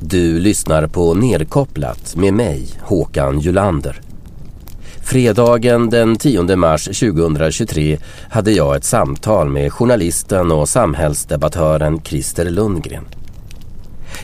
[0.00, 4.00] Du lyssnar på Nerkopplat med mig, Håkan Julander.
[5.02, 7.98] Fredagen den 10 mars 2023
[8.30, 13.04] hade jag ett samtal med journalisten och samhällsdebattören Christer Lundgren.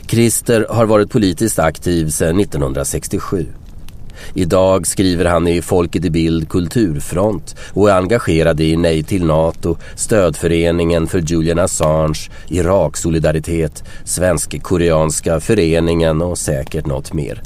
[0.07, 3.47] Christer har varit politiskt aktiv sedan 1967.
[4.33, 9.77] Idag skriver han i Folket i Bild Kulturfront och är engagerad i Nej till NATO,
[9.95, 17.41] Stödföreningen för Julian Assange, Irak-solidaritet, Svensk-koreanska föreningen och säkert något mer.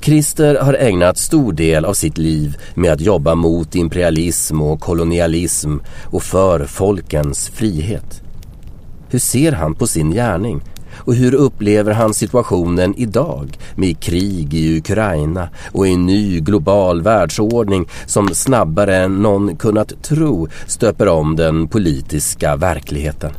[0.00, 5.76] Christer har ägnat stor del av sitt liv med att jobba mot imperialism och kolonialism
[6.04, 8.22] och för folkens frihet.
[9.08, 10.62] Hur ser han på sin gärning?
[10.96, 17.88] Och hur upplever han situationen idag med krig i Ukraina och en ny global världsordning
[18.06, 23.32] som snabbare än någon kunnat tro stöper om den politiska verkligheten?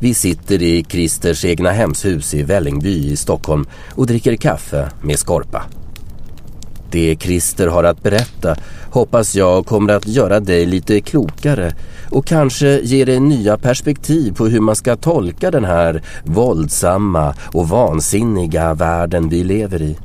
[0.00, 5.62] Vi sitter i Christers egna hemshus i Vällingby i Stockholm och dricker kaffe med Skorpa.
[6.90, 8.56] Det Christer har att berätta
[8.90, 11.72] hoppas jag kommer att göra dig lite klokare
[12.10, 17.68] och kanske ge dig nya perspektiv på hur man ska tolka den här våldsamma och
[17.68, 19.96] vansinniga världen vi lever i.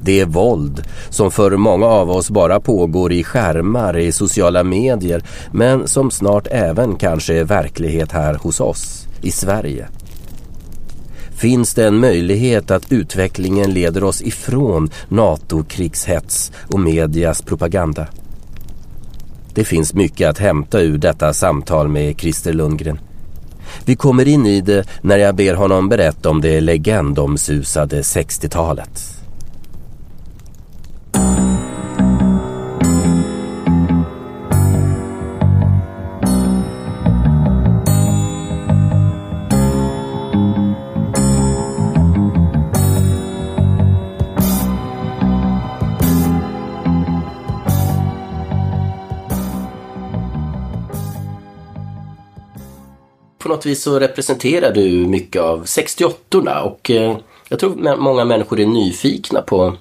[0.00, 5.22] Det är våld som för många av oss bara pågår i skärmar, i sociala medier
[5.52, 9.88] men som snart även kanske är verklighet här hos oss i Sverige.
[11.42, 18.06] Finns det en möjlighet att utvecklingen leder oss ifrån NATO-krigshets och medias propaganda?
[19.54, 23.00] Det finns mycket att hämta ur detta samtal med Christer Lundgren.
[23.84, 29.21] Vi kommer in i det när jag ber honom berätta om det legendomsusade 60-talet.
[53.52, 57.16] Något vis så representerar du mycket av 68orna och eh,
[57.48, 59.76] jag tror många människor är nyfikna på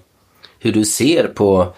[0.59, 1.74] hur du ser på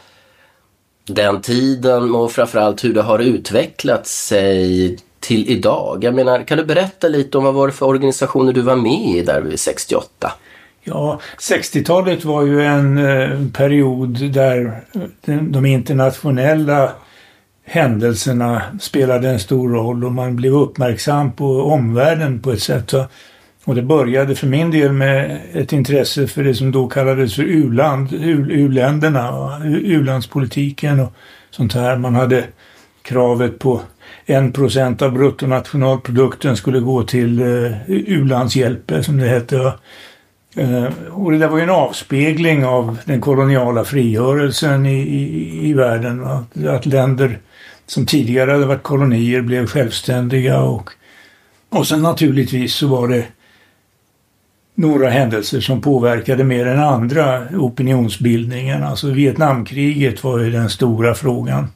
[1.06, 6.04] den tiden och framförallt hur det har utvecklat sig till idag.
[6.04, 9.16] Jag menar, kan du berätta lite om vad var det för organisationer du var med
[9.16, 10.32] i där vid 68?
[10.84, 14.84] Ja, 60-talet var ju en eh, period där
[15.42, 16.92] de internationella
[17.66, 22.94] händelserna spelade en stor roll och man blev uppmärksam på omvärlden på ett sätt.
[23.66, 27.44] Och det började för min del med ett intresse för det som då kallades för
[27.44, 31.14] u-land, u-länderna, u-landspolitiken och
[31.52, 31.98] sånt här.
[31.98, 32.44] Man hade
[33.02, 33.82] kravet på
[34.26, 39.74] en procent av bruttonationalprodukten skulle gå till eh, u-landshjälp, som det hette.
[40.56, 45.74] Eh, och det där var ju en avspegling av den koloniala frigörelsen i, i, i
[45.74, 46.24] världen.
[46.24, 47.40] Att, att länder
[47.86, 50.90] som tidigare hade varit kolonier blev självständiga och,
[51.70, 53.26] och sen naturligtvis så var det
[54.76, 58.84] några händelser som påverkade mer än andra opinionsbildningen.
[58.84, 61.68] Alltså Vietnamkriget var ju den stora frågan.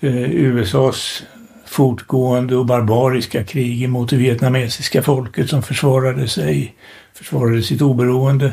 [0.00, 1.22] Eh, USAs
[1.66, 6.74] fortgående och barbariska krig mot det vietnamesiska folket som försvarade sig,
[7.14, 8.52] försvarade sitt oberoende.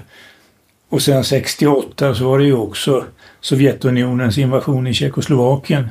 [0.89, 3.05] Och sen 68 så var det ju också
[3.41, 5.89] Sovjetunionens invasion i Tjeckoslovakien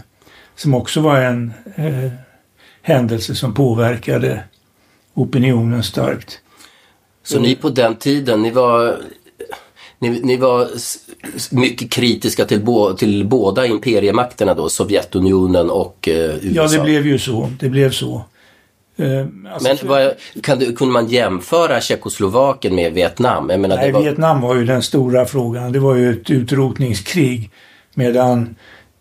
[0.56, 2.10] som också var en eh,
[2.82, 4.44] händelse som påverkade
[5.14, 6.40] opinionen starkt.
[7.22, 8.96] Så ni på den tiden, ni var,
[9.98, 10.68] ni, ni var
[11.50, 16.62] mycket kritiska till, bo, till båda imperiemakterna då, Sovjetunionen och eh, USA?
[16.62, 17.50] Ja, det blev ju så.
[17.60, 18.24] Det blev så.
[18.96, 20.12] Eh, alltså, Men vad,
[20.42, 23.46] kan du, kunde man jämföra Tjeckoslovakien med Vietnam?
[23.46, 24.02] Menar, nej, var...
[24.02, 25.72] Vietnam var ju den stora frågan.
[25.72, 27.50] Det var ju ett utrotningskrig.
[27.94, 28.56] Medan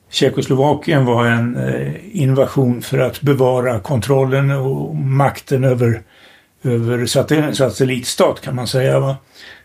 [0.10, 6.02] Tjeckoslovakien var en eh, invasion för att bevara kontrollen och makten över,
[6.64, 7.06] över
[7.54, 9.00] satellitstat kan man säga.
[9.00, 9.16] Va?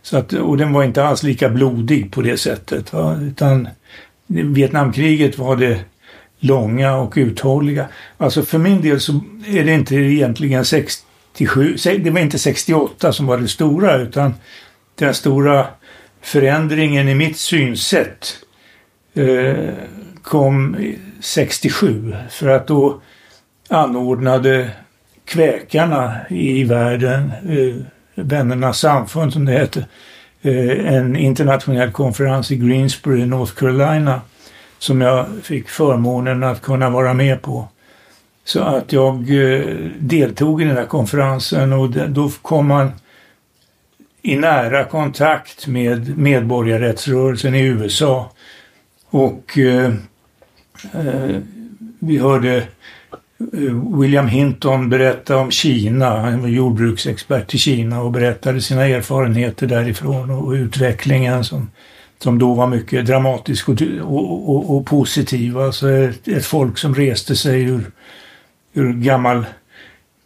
[0.03, 2.93] Så att, och den var inte alls lika blodig på det sättet.
[2.93, 3.19] Va?
[3.23, 3.69] Utan
[4.27, 5.81] Vietnamkriget var det
[6.39, 7.87] långa och uthålliga.
[8.17, 13.27] Alltså för min del så är det inte egentligen 67, det var inte 68 som
[13.27, 14.35] var det stora utan
[14.95, 15.67] den stora
[16.23, 18.37] förändringen i mitt synsätt
[19.15, 19.75] eh,
[20.23, 20.77] kom
[21.21, 23.01] 67 för att då
[23.69, 24.71] anordnade
[25.25, 27.85] kväkarna i världen, eh,
[28.15, 29.87] Vännernas samfund som det hette,
[30.43, 34.21] eh, en internationell konferens i Greensboro, North Carolina
[34.79, 37.69] som jag fick förmånen att kunna vara med på.
[38.45, 39.65] Så att jag eh,
[39.99, 42.93] deltog i den här konferensen och då kom man
[44.23, 48.31] i nära kontakt med medborgarrättsrörelsen i USA.
[49.11, 49.93] Och eh,
[50.85, 51.37] Eh,
[51.99, 52.57] vi hörde
[53.53, 56.21] eh, William Hinton berätta om Kina.
[56.21, 61.71] Han var jordbruksexpert i Kina och berättade sina erfarenheter därifrån och utvecklingen som,
[62.19, 65.59] som då var mycket dramatisk och, och, och, och positiv.
[65.59, 67.91] Alltså ett, ett folk som reste sig ur,
[68.73, 69.45] ur gammal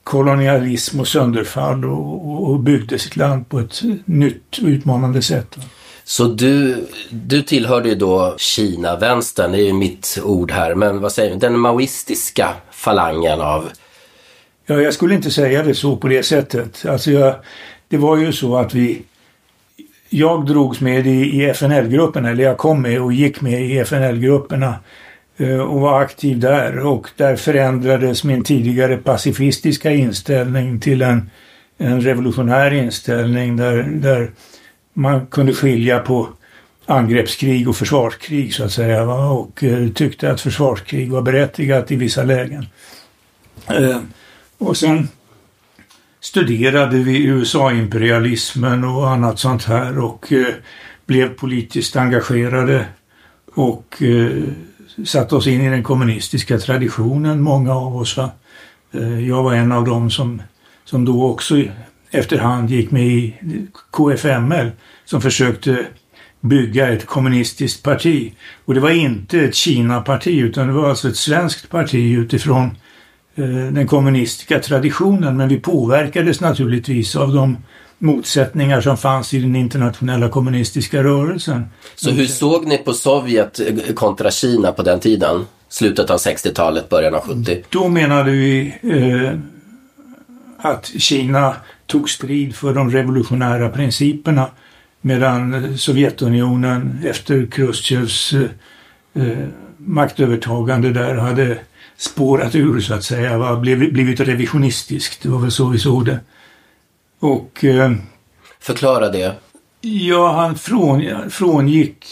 [0.04, 5.58] kolonialism och sönderfall och, och byggde sitt land på ett nytt och utmanande sätt.
[6.04, 11.12] Så du, du tillhörde ju då Kina-vänstern, det är ju mitt ord här, men vad
[11.12, 13.70] säger du, den maoistiska falangen av...
[14.66, 16.86] Ja, jag skulle inte säga det så på det sättet.
[16.86, 17.34] Alltså jag,
[17.88, 19.02] det var ju så att vi...
[20.08, 24.74] Jag drogs med i, i FNL-grupperna, eller jag kom med och gick med i FNL-grupperna
[25.36, 31.30] eh, och var aktiv där och där förändrades min tidigare pacifistiska inställning till en,
[31.78, 34.30] en revolutionär inställning där, där
[34.94, 36.28] man kunde skilja på
[36.86, 39.28] angreppskrig och försvarskrig så att säga va?
[39.30, 42.66] och eh, tyckte att försvarskrig var berättigat i vissa lägen.
[43.66, 44.00] Eh,
[44.58, 45.08] och sen
[46.20, 50.54] studerade vi USA-imperialismen och annat sånt här och eh,
[51.06, 52.86] blev politiskt engagerade
[53.54, 54.42] och eh,
[55.04, 58.16] satte oss in i den kommunistiska traditionen, många av oss.
[58.16, 58.30] Va?
[58.92, 60.42] Eh, jag var en av dem som,
[60.84, 61.62] som då också
[62.14, 63.34] efterhand gick med i
[63.90, 64.70] KFML
[65.04, 65.86] som försökte
[66.40, 68.32] bygga ett kommunistiskt parti.
[68.64, 72.70] Och det var inte ett Kina-parti utan det var alltså ett svenskt parti utifrån
[73.34, 75.36] eh, den kommunistiska traditionen.
[75.36, 77.56] Men vi påverkades naturligtvis av de
[77.98, 81.64] motsättningar som fanns i den internationella kommunistiska rörelsen.
[81.94, 85.46] Så hur såg ni på Sovjet eh, kontra Kina på den tiden?
[85.68, 87.62] Slutet av 60-talet, början av 70?
[87.70, 89.38] Då menade vi eh,
[90.58, 94.46] att Kina tog strid för de revolutionära principerna
[95.00, 98.32] medan Sovjetunionen efter Khrushchevs
[99.14, 101.58] eh, maktövertagande där hade
[101.96, 103.56] spårat ur så att säga, va?
[103.56, 105.22] Blivit, blivit revisionistiskt.
[105.22, 106.20] Det var väl så vi såg det.
[107.18, 107.64] Och...
[107.64, 107.92] Eh,
[108.60, 109.34] Förklara det.
[109.80, 112.06] Ja, han från, frångick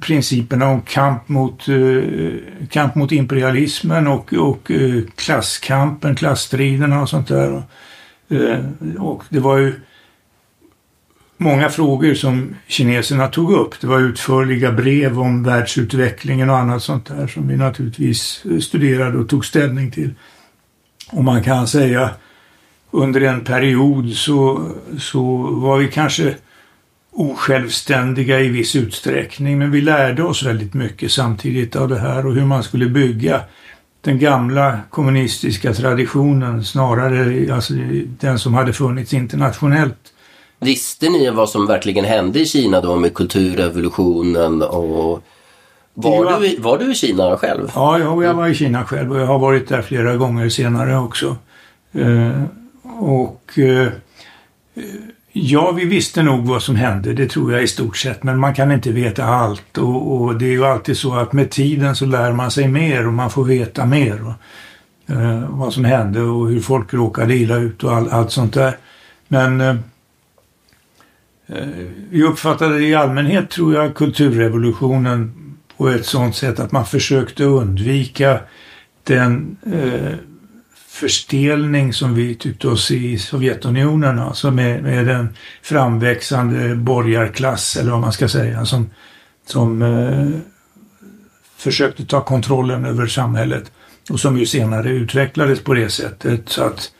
[0.00, 7.28] principerna om kamp mot, eh, kamp mot imperialismen och, och eh, klasskampen, klassstriderna och sånt
[7.28, 7.62] där.
[8.28, 8.58] Eh,
[8.98, 9.80] och det var ju
[11.36, 13.80] många frågor som kineserna tog upp.
[13.80, 19.28] Det var utförliga brev om världsutvecklingen och annat sånt där som vi naturligtvis studerade och
[19.28, 20.14] tog ställning till.
[21.12, 22.10] Och man kan säga
[22.90, 26.34] under en period så, så var vi kanske
[27.12, 32.34] osjälvständiga i viss utsträckning, men vi lärde oss väldigt mycket samtidigt av det här och
[32.34, 33.40] hur man skulle bygga
[34.04, 37.74] den gamla kommunistiska traditionen snarare alltså
[38.20, 40.12] den som hade funnits internationellt.
[40.60, 45.22] Visste ni vad som verkligen hände i Kina då med kulturrevolutionen och
[45.94, 47.70] var, var, du, var du i Kina själv?
[47.74, 51.36] Ja, jag var i Kina själv och jag har varit där flera gånger senare också.
[51.92, 52.42] Eh,
[52.98, 53.88] och eh,
[55.36, 58.54] ja, vi visste nog vad som hände, det tror jag i stort sett, men man
[58.54, 62.06] kan inte veta allt och, och det är ju alltid så att med tiden så
[62.06, 64.22] lär man sig mer och man får veta mer.
[64.22, 64.34] Och,
[65.14, 68.76] eh, vad som hände och hur folk råkade illa ut och all, allt sånt där.
[69.28, 69.76] Men eh,
[71.46, 71.68] eh
[72.10, 75.32] vi uppfattade i allmänhet, tror jag, kulturrevolutionen
[75.76, 78.40] på ett sånt sätt att man försökte undvika
[79.04, 80.14] den eh,
[80.94, 87.90] förstelning som vi tyckte oss se i Sovjetunionen, alltså med, med en framväxande borgarklass, eller
[87.90, 88.90] vad man ska säga, som,
[89.46, 90.40] som eh,
[91.56, 93.72] försökte ta kontrollen över samhället
[94.10, 96.92] och som ju senare utvecklades på det sättet så att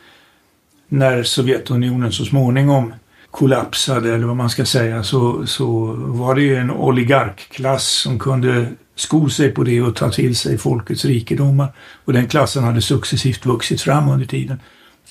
[0.87, 2.93] när Sovjetunionen så småningom
[3.31, 8.67] kollapsade, eller vad man ska säga, så, så var det ju en oligarkklass som kunde
[8.95, 11.73] sko sig på det och ta till sig folkets rikedomar.
[12.05, 14.59] Och den klassen hade successivt vuxit fram under tiden.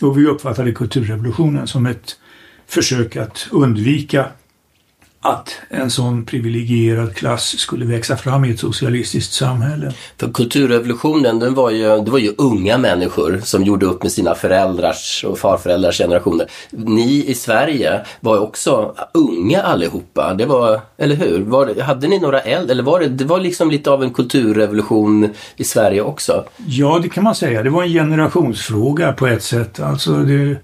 [0.01, 2.17] Och vi uppfattade kulturrevolutionen som ett
[2.67, 4.27] försök att undvika
[5.25, 9.93] att en sån privilegierad klass skulle växa fram i ett socialistiskt samhälle.
[10.17, 14.35] För kulturrevolutionen, den var ju, det var ju unga människor som gjorde upp med sina
[14.35, 16.47] föräldrars och farföräldrars generationer.
[16.71, 21.41] Ni i Sverige var också unga allihopa, det var, eller hur?
[21.41, 25.29] Var, hade ni några äldre, eller var det, det var liksom lite av en kulturrevolution
[25.57, 26.45] i Sverige också?
[26.67, 27.63] Ja, det kan man säga.
[27.63, 29.81] Det var en generationsfråga på ett sätt.
[29.81, 30.57] Alltså det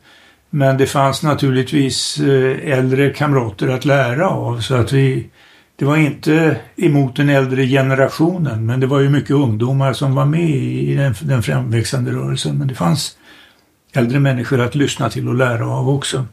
[0.50, 5.30] men det fanns naturligtvis eh, äldre kamrater att lära av så att vi
[5.80, 10.24] det var inte emot den äldre generationen men det var ju mycket ungdomar som var
[10.24, 12.58] med i den, den framväxande rörelsen.
[12.58, 13.16] Men det fanns
[13.92, 16.26] äldre människor att lyssna till och lära av också.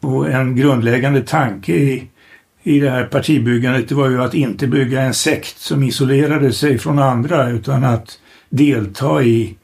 [0.00, 2.08] Och en grundläggande tanke i,
[2.62, 6.78] i det här partibyggandet det var ju att inte bygga en sekt som isolerade sig
[6.78, 8.18] från andra utan att
[8.48, 9.56] delta i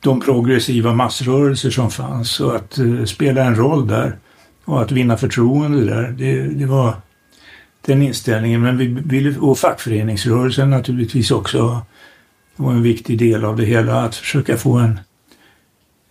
[0.00, 4.18] de progressiva massrörelser som fanns och att eh, spela en roll där
[4.64, 6.08] och att vinna förtroende där.
[6.08, 6.94] Det, det var
[7.86, 8.62] den inställningen.
[8.62, 11.80] Men vi ville, och fackföreningsrörelsen naturligtvis också
[12.56, 14.02] var en viktig del av det hela.
[14.02, 15.00] Att försöka få en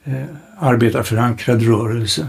[0.03, 0.25] eh,
[0.59, 2.27] arbetarförankrad rörelse.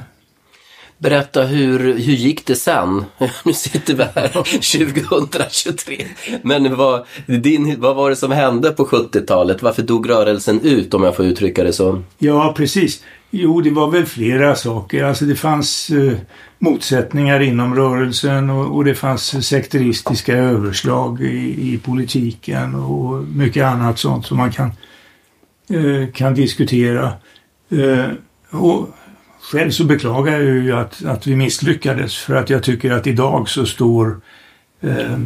[0.98, 3.04] Berätta, hur, hur gick det sen?
[3.44, 4.28] Nu sitter vi här
[5.28, 6.04] 2023.
[6.42, 9.62] Men vad, din, vad var det som hände på 70-talet?
[9.62, 12.02] Varför dog rörelsen ut om jag får uttrycka det så?
[12.18, 13.02] Ja, precis.
[13.30, 15.04] Jo, det var väl flera saker.
[15.04, 16.18] Alltså det fanns eh,
[16.58, 23.98] motsättningar inom rörelsen och, och, det fanns sekteristiska överslag i, i, politiken och mycket annat
[23.98, 24.72] sånt som man kan,
[25.70, 27.12] eh, kan diskutera.
[27.70, 28.06] Eh,
[28.50, 28.88] och
[29.52, 33.48] själv så beklagar jag ju att, att vi misslyckades för att jag tycker att idag
[33.48, 34.20] så står
[34.80, 35.18] eh,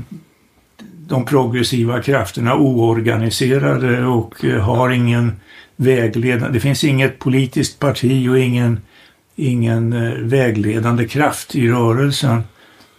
[1.06, 5.40] de progressiva krafterna oorganiserade och eh, har ingen
[5.76, 8.80] vägledande, det finns inget politiskt parti och ingen,
[9.36, 12.42] ingen eh, vägledande kraft i rörelsen.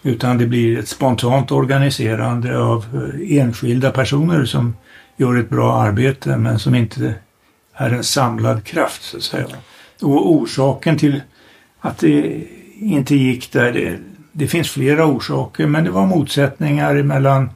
[0.02, 4.76] Utan det blir ett spontant organiserande av eh, enskilda personer som
[5.16, 7.14] gör ett bra arbete men som inte
[7.74, 9.46] är en samlad kraft så att säga.
[10.04, 11.22] Och orsaken till
[11.80, 12.44] att det
[12.80, 13.98] inte gick där, det,
[14.32, 17.50] det finns flera orsaker men det var motsättningar mellan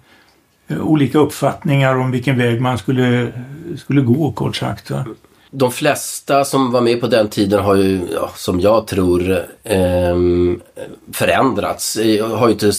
[0.69, 3.33] eh, olika uppfattningar om vilken väg man skulle,
[3.77, 4.91] skulle gå kort sagt.
[4.91, 5.05] Va?
[5.51, 10.61] De flesta som var med på den tiden har ju, ja, som jag tror, ehm,
[10.77, 11.99] eh, förändrats.
[12.35, 12.73] Har ju inte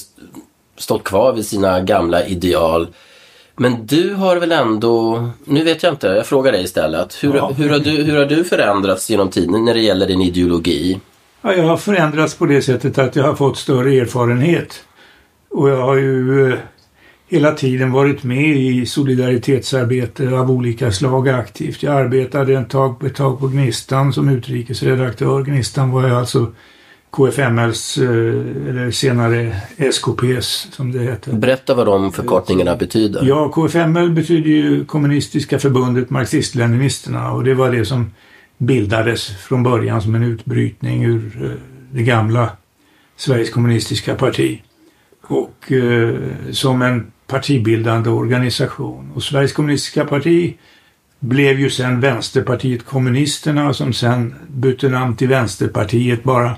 [0.77, 2.87] stått kvar vid sina gamla ideal.
[3.59, 7.23] Men du har väl ändå, nu vet jag inte, jag frågar dig istället.
[7.23, 7.51] Hur, ja.
[7.57, 10.99] hur, har, du, hur har du förändrats genom tiden när det gäller din ideologi?
[11.41, 14.83] Ja, jag har förändrats på det sättet att jag har fått större erfarenhet.
[15.49, 16.57] Och jag har ju eh,
[17.27, 21.83] hela tiden varit med i solidaritetsarbete av olika slag aktivt.
[21.83, 25.43] Jag arbetade ett tag, ett tag på Gnistan som utrikesredaktör.
[25.43, 26.53] Gnistan var alltså
[27.11, 28.09] KFMLs, eh,
[28.69, 31.33] eller senare SKPs som det heter.
[31.33, 33.23] Berätta vad de förkortningarna betyder.
[33.23, 38.11] Ja, KFML betyder ju Kommunistiska förbundet Marxist-Leninisterna och det var det som
[38.57, 41.51] bildades från början som en utbrytning ur eh,
[41.91, 42.49] det gamla
[43.15, 44.61] Sveriges kommunistiska parti.
[45.21, 46.15] Och eh,
[46.51, 49.11] som en partibildande organisation.
[49.15, 50.57] Och Sveriges kommunistiska parti
[51.19, 56.55] blev ju sen Vänsterpartiet kommunisterna som sen bytte namn till Vänsterpartiet bara.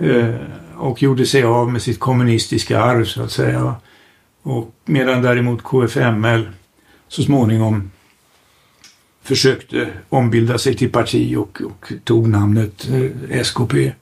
[0.00, 0.34] Eh,
[0.76, 3.74] och gjorde sig av med sitt kommunistiska arv så att säga.
[4.42, 6.48] Och medan däremot KFML
[7.08, 7.90] så småningom
[9.22, 13.92] försökte ombilda sig till parti och, och tog namnet eh, SKP.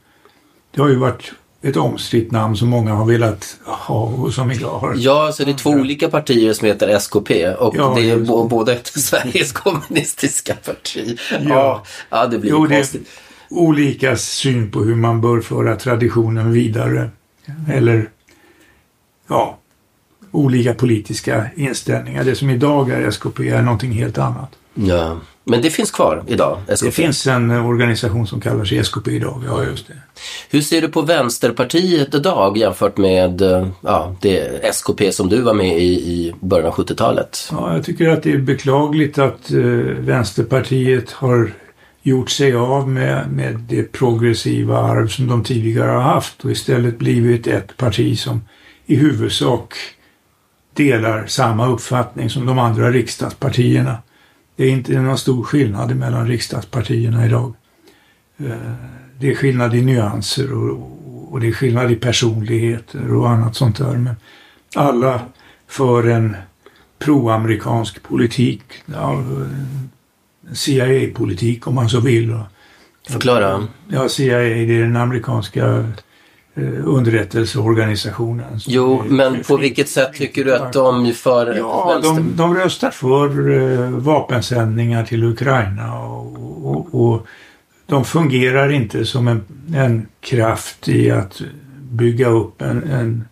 [0.71, 1.33] Det har ju varit
[1.63, 4.95] ett omstritt namn som många har velat ha och som idag har...
[4.97, 8.73] Ja, så det är två olika partier som heter SKP och ja, det är båda
[8.73, 11.19] ett Sveriges kommunistiska parti.
[11.31, 13.05] Ja, ja, ja det blir jo, konstigt.
[13.05, 17.11] Det olika syn på hur man bör föra traditionen vidare.
[17.69, 18.09] Eller,
[19.29, 19.59] ja,
[20.31, 22.25] olika politiska inställningar.
[22.25, 24.51] Det som idag är SKP är någonting helt annat.
[24.75, 25.21] Ja.
[25.45, 26.59] Men det finns kvar idag?
[26.69, 26.87] SKP.
[26.87, 29.95] Det finns en organisation som kallar sig SKP idag, ja just det.
[30.51, 33.43] Hur ser du på Vänsterpartiet idag jämfört med
[33.81, 37.49] ja, det SKP som du var med i i början av 70-talet?
[37.53, 41.53] Ja, jag tycker att det är beklagligt att uh, Vänsterpartiet har
[42.03, 46.99] gjort sig av med, med det progressiva arv som de tidigare har haft och istället
[46.99, 48.41] blivit ett parti som
[48.87, 49.75] i huvudsak
[50.75, 53.99] delar samma uppfattning som de andra riksdagspartierna.
[54.57, 57.55] Det är inte någon stor skillnad mellan riksdagspartierna idag.
[58.39, 58.73] Eh,
[59.19, 63.97] det är skillnad i nyanser och, det är skillnad i personligheter och annat sånt där.
[63.97, 64.15] Men
[64.75, 65.21] alla
[65.69, 66.37] för en
[66.99, 68.63] proamerikansk politik.
[70.53, 72.39] CIA-politik om man så vill.
[73.09, 73.69] Förklara.
[73.89, 75.85] Ja, CIA det är den amerikanska
[76.55, 78.61] Eh, underrättelseorganisationen.
[78.67, 83.49] Jo, men på vilket sätt tycker du att de för Ja, de, de röstar för
[83.49, 87.27] uh, vapensändningar till Ukraina och, och, och,
[87.87, 89.43] de fungerar inte som en,
[89.75, 91.43] en kraft i att
[91.81, 93.25] bygga upp en, en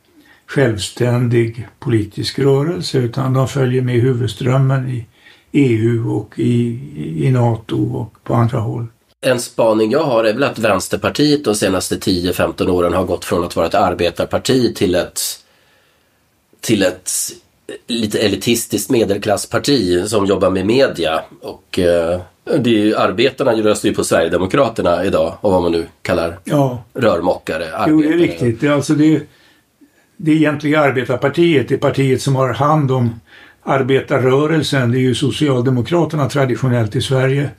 [0.47, 5.07] självständig politisk rörelse utan de följer med huvudströmmen i
[5.53, 6.79] EU och i,
[7.27, 8.87] i NATO och på andra håll.
[9.21, 13.45] En spaning jag har är väl att Vänsterpartiet de senaste 10-15 åren har gått från
[13.45, 15.21] att vara ett arbetarparti till ett,
[16.61, 17.11] till ett
[17.87, 21.21] lite elitistiskt medelklassparti som jobbar med media.
[21.43, 25.87] Och eh, det är ju, arbetarna röstar ju på Sverigedemokraterna idag och vad man nu
[26.03, 27.65] kallar Ja, rörmokare.
[27.89, 28.23] jo, det är arbetare.
[28.23, 28.61] riktigt.
[28.61, 29.23] Det är alltså det,
[30.17, 33.21] det egentliga arbetarpartiet, det partiet som har hand om
[33.69, 37.51] arbetarrörelsen, det är ju Socialdemokraterna traditionellt i Sverige.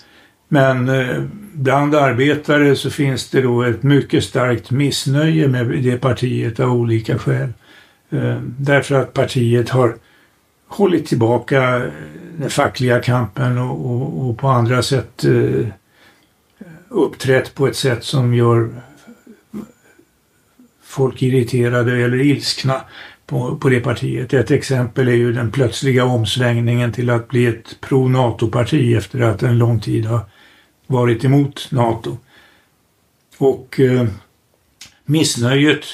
[0.48, 1.24] Men eh,
[1.54, 7.18] bland arbetare så finns det då ett mycket starkt missnöje med det partiet av olika
[7.18, 7.54] skäl.
[8.10, 9.96] Eh, därför att partiet har
[10.68, 11.92] hållit tillbaka eh,
[12.38, 15.68] den fackliga kampen och, och, och på andra sätt eh,
[16.90, 18.70] uppträtt på ett sätt som gör
[20.84, 22.82] folk irriterade eller ilskna
[23.30, 24.34] på, på det partiet.
[24.34, 29.58] Ett exempel är ju den plötsliga omsvängningen till att bli ett pro-NATO-parti efter att en
[29.58, 30.22] lång tid har
[30.88, 32.18] varit emot NATO.
[33.38, 34.08] Och eh,
[35.06, 35.86] missnöjet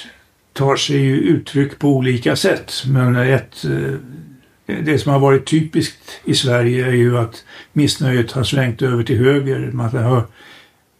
[0.53, 2.73] tar sig ju uttryck på olika sätt.
[2.85, 8.43] Men ett, eh, det som har varit typiskt i Sverige är ju att missnöjet har
[8.43, 9.71] svängt över till höger.
[9.73, 10.23] Man har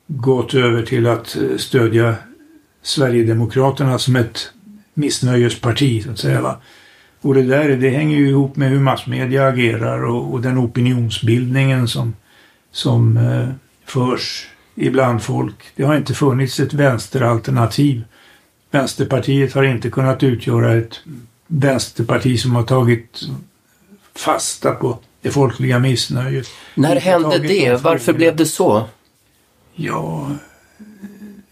[0.07, 2.15] gått över till att eh, stödja
[2.81, 4.51] Sverigedemokraterna som ett
[4.95, 6.41] missnöjesparti så att säga.
[6.41, 6.57] Va?
[7.21, 11.87] Och det där det hänger ju ihop med hur massmedia agerar och, och den opinionsbildningen
[11.87, 12.15] som,
[12.71, 13.49] som eh,
[13.85, 15.55] förs ibland folk.
[15.75, 18.03] Det har inte funnits ett vänsteralternativ.
[18.71, 20.99] Vänsterpartiet har inte kunnat utgöra ett
[21.47, 23.21] vänsterparti som har tagit
[24.15, 26.47] fasta på det folkliga missnöjet.
[26.75, 27.69] När hände det?
[27.69, 28.83] de Varför blev det så?
[29.75, 30.31] Ja,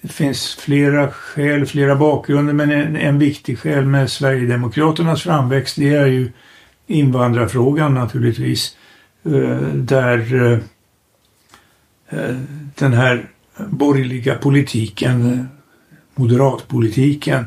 [0.03, 5.95] det finns flera skäl, flera bakgrunder, men en, en viktig skäl med Sverigedemokraternas framväxt det
[5.95, 6.31] är ju
[6.88, 8.77] invandrarfrågan naturligtvis.
[9.25, 10.60] Eh, där eh,
[12.10, 12.36] eh,
[12.75, 13.29] den här
[13.67, 15.48] borgerliga politiken,
[16.15, 17.45] moderatpolitiken,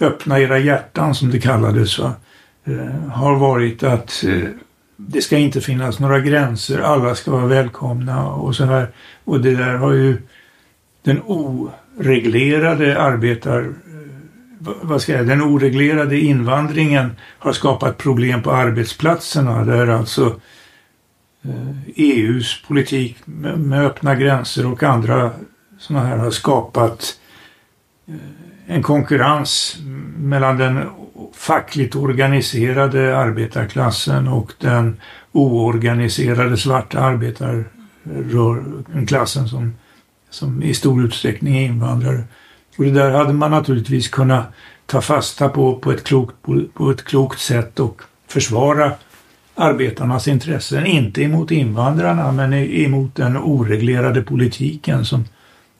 [0.00, 2.12] öppna era hjärtan som det kallades, va?
[3.12, 4.24] Har varit att
[4.96, 8.88] det ska inte finnas några gränser, alla ska vara välkomna och så här.
[9.24, 10.22] Och det där har ju
[11.02, 11.22] den
[11.98, 13.60] reglerade arbetar...
[13.60, 13.66] Eh,
[14.80, 15.36] vad- ska jag säga?
[15.36, 20.40] Den oreglerade invandringen har skapat problem på arbetsplatserna där alltså
[21.44, 25.30] eh, e EUs politik med, öppna gränser och andra
[25.78, 27.18] sådana här har skapat
[28.08, 28.14] eh,
[28.66, 29.76] en konkurrens
[30.18, 30.82] mellan den
[31.34, 34.96] fackligt organiserade arbetarklassen och den
[35.32, 39.74] oorganiserade svarta arbetarklassen som,
[40.36, 42.24] som i stor utsträckning är invandrare.
[42.78, 44.46] Och det där hade man naturligtvis kunnat
[44.86, 46.34] ta fasta på på ett klokt,
[46.74, 48.92] på ett klokt sätt och försvara
[49.54, 50.86] arbetarnas intressen.
[50.86, 55.24] Inte emot invandrarna men emot den oreglerade politiken som,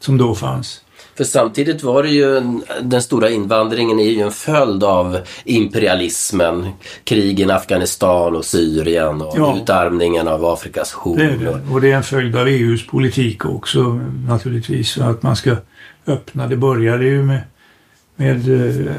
[0.01, 0.83] som då fanns.
[1.17, 6.69] För samtidigt var det ju en, den stora invandringen är ju en följd av imperialismen.
[7.05, 9.57] Krigen i Afghanistan och Syrien och Ja.
[9.57, 11.19] utarmningen av Afrikas horn.
[11.19, 11.73] Det är det.
[11.73, 14.99] Och det är en följd av EUs politik också naturligtvis.
[14.99, 15.57] Att man ska
[16.07, 16.47] öppna.
[16.47, 17.41] Det började ju med,
[18.17, 18.49] med
[18.87, 18.93] eh,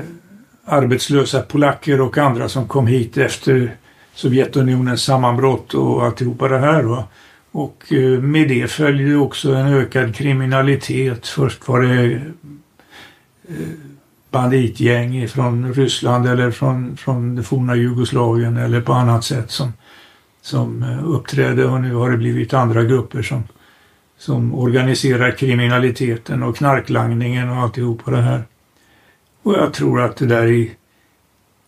[0.65, 3.75] arbetslösa polacker och andra som kom hit efter
[4.15, 6.83] Sovjetunionens sammanbrott och alltihopa det här.
[6.83, 7.03] Va?
[7.51, 11.27] Och eh, med det följde också en ökad kriminalitet.
[11.27, 12.13] Först var det
[13.47, 13.67] eh,
[14.29, 19.73] banditgäng från Ryssland eller från, från det forna Jugoslavien eller på annat sätt som,
[20.41, 23.43] som eh, uppträdde och nu har det blivit andra grupper som,
[24.17, 28.43] som organiserar kriminaliteten och knarklangningen och alltihopa det här.
[29.43, 30.71] Och jag tror att det där i,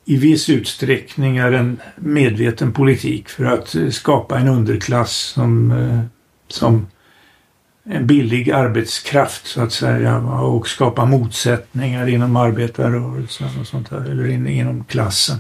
[0.09, 5.99] i viss utsträckning är en medveten politik för att eh, skapa en underklass som, eh,
[6.47, 6.87] som
[7.83, 14.27] en billig arbetskraft så att säga och skapa motsättningar inom arbetarrörelsen och sånt där, eller
[14.27, 15.37] in, inom klassen.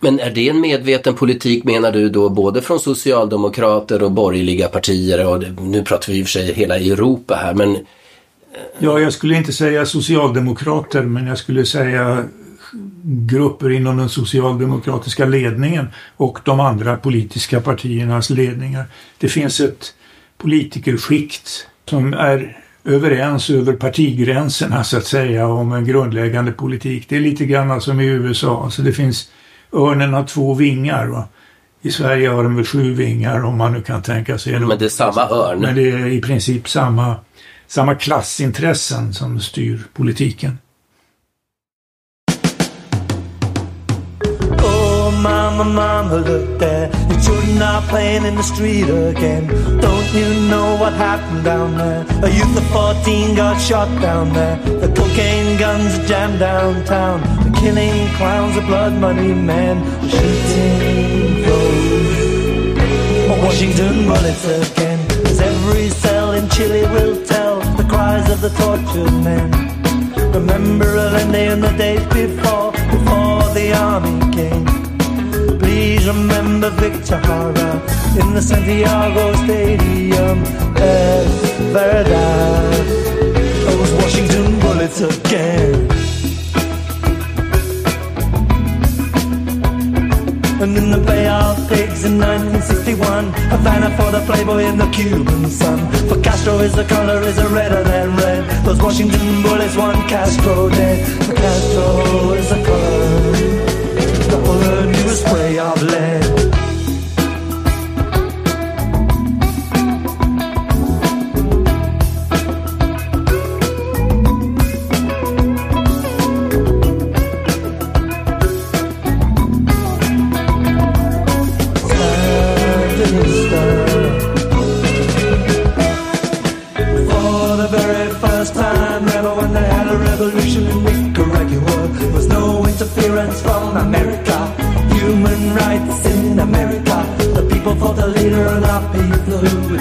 [0.00, 5.26] Men är det en medveten politik menar du då både från socialdemokrater och borgerliga partier
[5.26, 7.76] och nu pratar vi i och för sig hela Europa här men
[8.78, 12.24] Ja, jag skulle inte säga socialdemokrater, men jag skulle säga
[13.06, 18.84] grupper inom den socialdemokratiska ledningen och de andra politiska partiernas ledningar.
[19.18, 19.94] Det finns ett
[20.38, 27.06] politikerskikt som är överens över partigränserna så att säga om en grundläggande politik.
[27.08, 29.30] Det är lite grann som i USA, alltså det finns
[29.72, 31.06] örnen har två vingar.
[31.06, 31.28] Va?
[31.82, 34.60] I Sverige har de väl sju vingar om man nu kan tänka sig.
[34.60, 35.60] Men det är samma örn.
[35.60, 37.16] Men det är i princip samma,
[37.66, 40.58] samma klassintressen som styr politiken.
[45.56, 46.88] Mama, mama, look there.
[46.88, 49.46] The children are playing in the street again.
[49.80, 52.04] Don't you know what happened down there?
[52.22, 54.56] A youth of 14 got shot down there.
[54.80, 57.20] The cocaine guns are jammed downtown.
[57.44, 59.76] The killing clowns, a blood money man,
[60.08, 62.26] shooting flows.
[63.46, 69.12] Washington bullets again, as every cell in Chile will tell the cries of the tortured
[69.24, 69.50] men.
[70.32, 74.85] Remember Allende in the days before, before the army came.
[75.76, 77.72] Please remember Victor Hara
[78.18, 80.42] in the Santiago Stadium.
[80.74, 81.28] Es
[81.70, 82.86] verdad,
[83.66, 85.86] those Washington bullets again.
[90.62, 95.50] And in the Bay of Pigs in 1961, Havana for the Playboy and the Cuban
[95.50, 95.78] sun.
[96.08, 98.64] For Castro is the color is a redder than red.
[98.64, 101.06] Those Washington bullets want Castro dead.
[101.26, 103.85] For Castro is the color,
[104.28, 106.55] the bullet new spray of lead.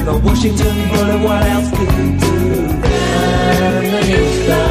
[0.05, 2.35] The Washington bullet, what else could he do?
[3.57, 4.61] Sandinista.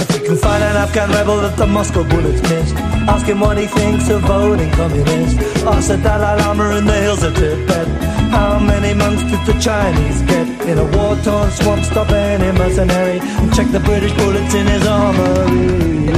[0.00, 2.74] If we can find an Afghan rebel that the Moscow bullets missed,
[3.08, 5.38] ask him what he thinks of voting communist.
[5.64, 7.88] Ask the Dalai Lama in the hills of Tibet.
[8.30, 11.84] How many monks did the Chinese get in a war-torn swamp?
[11.84, 16.10] Stop any mercenary and check the British bullets in his armory.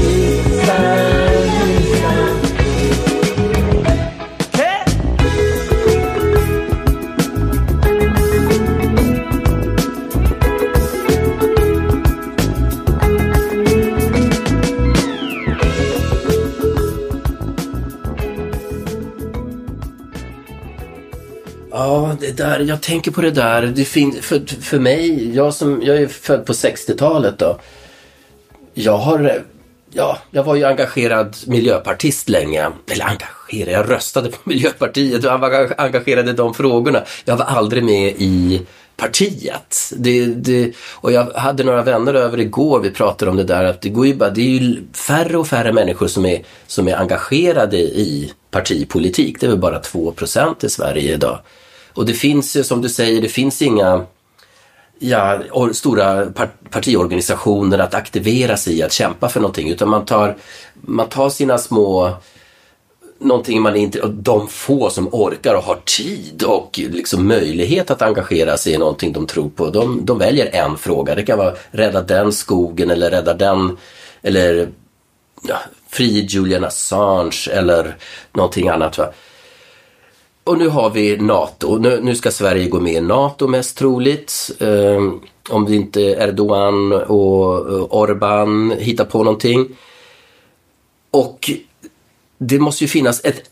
[0.58, 1.47] Okay.
[22.28, 23.62] Det där, jag tänker på det där.
[23.62, 27.58] Det fin- för, för mig, jag som jag är född på 60-talet då.
[28.74, 29.42] Jag har,
[29.92, 32.70] ja, jag var ju engagerad miljöpartist länge.
[32.90, 37.02] Eller engagerad, jag röstade på Miljöpartiet och var engagerad i de frågorna.
[37.24, 38.62] Jag var aldrig med i
[38.96, 39.92] partiet.
[39.96, 43.80] Det, det, och jag hade några vänner över igår, vi pratade om det där att
[43.80, 46.96] det går ju bara, det är ju färre och färre människor som är, som är
[46.96, 49.40] engagerade i partipolitik.
[49.40, 51.38] Det är väl bara 2% i Sverige idag.
[51.98, 54.06] Och det finns ju, som du säger, det finns inga
[54.98, 59.70] ja, or, stora par, partiorganisationer att aktivera sig i, att kämpa för någonting.
[59.70, 60.36] Utan man tar,
[60.74, 62.16] man tar sina små
[63.18, 68.02] någonting man inte, och de få som orkar och har tid och liksom möjlighet att
[68.02, 71.14] engagera sig i någonting de tror på, de, de väljer en fråga.
[71.14, 73.76] Det kan vara rädda den skogen eller rädda den,
[74.22, 74.68] eller
[75.42, 75.56] ja,
[75.88, 77.96] fri Julian Assange eller
[78.32, 78.98] någonting annat.
[78.98, 79.12] Va?
[80.48, 81.78] Och nu har vi NATO.
[81.78, 84.50] Nu, nu ska Sverige gå med i NATO mest troligt.
[84.58, 85.12] Eh,
[85.50, 89.68] om det inte Erdogan och och Orban hittar på någonting.
[91.10, 91.50] Och
[92.38, 93.50] det måste ju finnas ett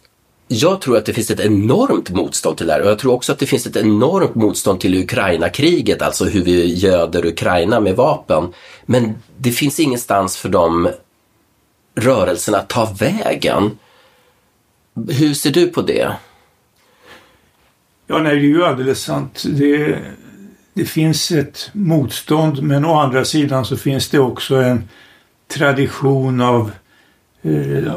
[0.49, 3.33] jag tror att det finns ett enormt motstånd till det här och jag tror också
[3.33, 8.53] att det finns ett enormt motstånd till Ukraina-kriget, alltså hur vi göder Ukraina med vapen.
[8.87, 10.89] Men det finns ingenstans för de
[11.95, 13.79] rörelserna att ta vägen.
[15.09, 16.17] Hur ser du på det?
[18.07, 19.45] Ja, nej, det är ju alldeles sant.
[19.47, 19.99] Det,
[20.75, 24.89] det finns ett motstånd men å andra sidan så finns det också en
[25.55, 26.71] tradition av,
[27.43, 27.95] eh,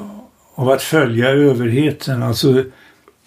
[0.55, 2.23] av att följa överheten.
[2.23, 2.63] Alltså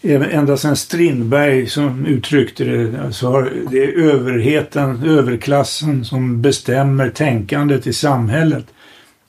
[0.02, 7.86] ända sedan Strindberg som uttryckte det så har det är överheten, överklassen som bestämmer tänkandet
[7.86, 8.66] i samhället.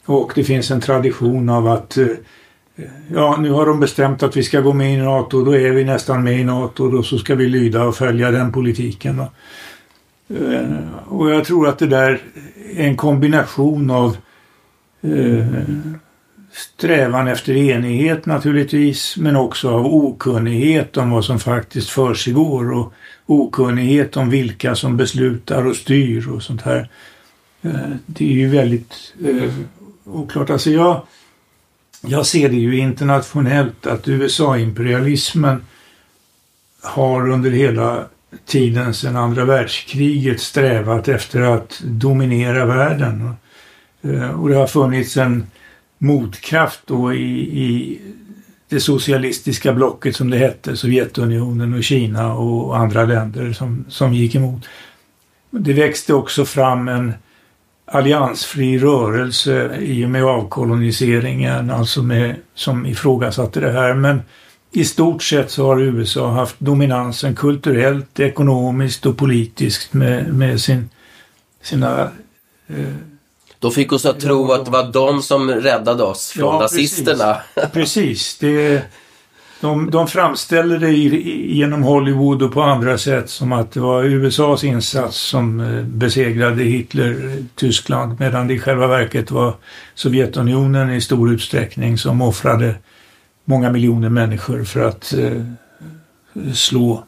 [0.05, 2.07] Och det finns en tradition av att eh,
[3.13, 5.43] Ja, nu har de bestämt att vi ska gå med i NATO.
[5.43, 6.89] Då är vi nästan med i NATO.
[6.89, 9.19] Då så ska vi lyda och följa den politiken.
[9.19, 12.21] Eh, och jag tror att det där
[12.75, 14.17] är en kombination av
[15.01, 15.47] eh,
[16.51, 22.93] strävan efter enighet naturligtvis, men också av okunnighet om vad som faktiskt försiggår och
[23.25, 26.89] okunnighet om vilka som beslutar och styr och sånt här.
[27.61, 29.53] Eh, Det är ju väldigt eh,
[30.05, 30.49] oklart.
[30.49, 31.01] Alltså jag,
[32.07, 35.63] jag ser det ju internationellt att USA-imperialismen
[36.81, 38.05] har under hela
[38.45, 43.33] tiden sedan andra världskriget strävat efter att dominera världen.
[44.01, 45.47] Eh, och det har funnits en
[45.97, 48.01] motkraft då i, i
[48.69, 54.35] det socialistiska blocket som det hette, Sovjetunionen och Kina och andra länder som, som gick
[54.35, 54.65] emot.
[55.49, 57.13] Det växte också fram en
[57.93, 63.93] alliansfri rörelse i och med avkoloniseringen, alltså med, som ifrågasatte det här.
[63.93, 64.21] Men
[64.71, 70.89] i stort sett så har USA haft dominansen kulturellt, ekonomiskt och politiskt med, med sin,
[71.61, 72.01] sina
[72.67, 72.93] eh,
[73.59, 77.37] de fick oss att tro att det var de som räddade oss från ja, nazisterna.
[77.55, 78.37] Precis, precis.
[78.37, 78.83] Det,
[79.63, 84.03] de, de framställer det i, genom Hollywood och på andra sätt som att det var
[84.03, 89.53] USAs insats som eh, besegrade Hitler, Tyskland, medan det i själva verket var
[89.95, 92.75] Sovjetunionen i stor utsträckning som offrade
[93.45, 95.41] många miljoner människor för att eh,
[96.53, 97.03] slå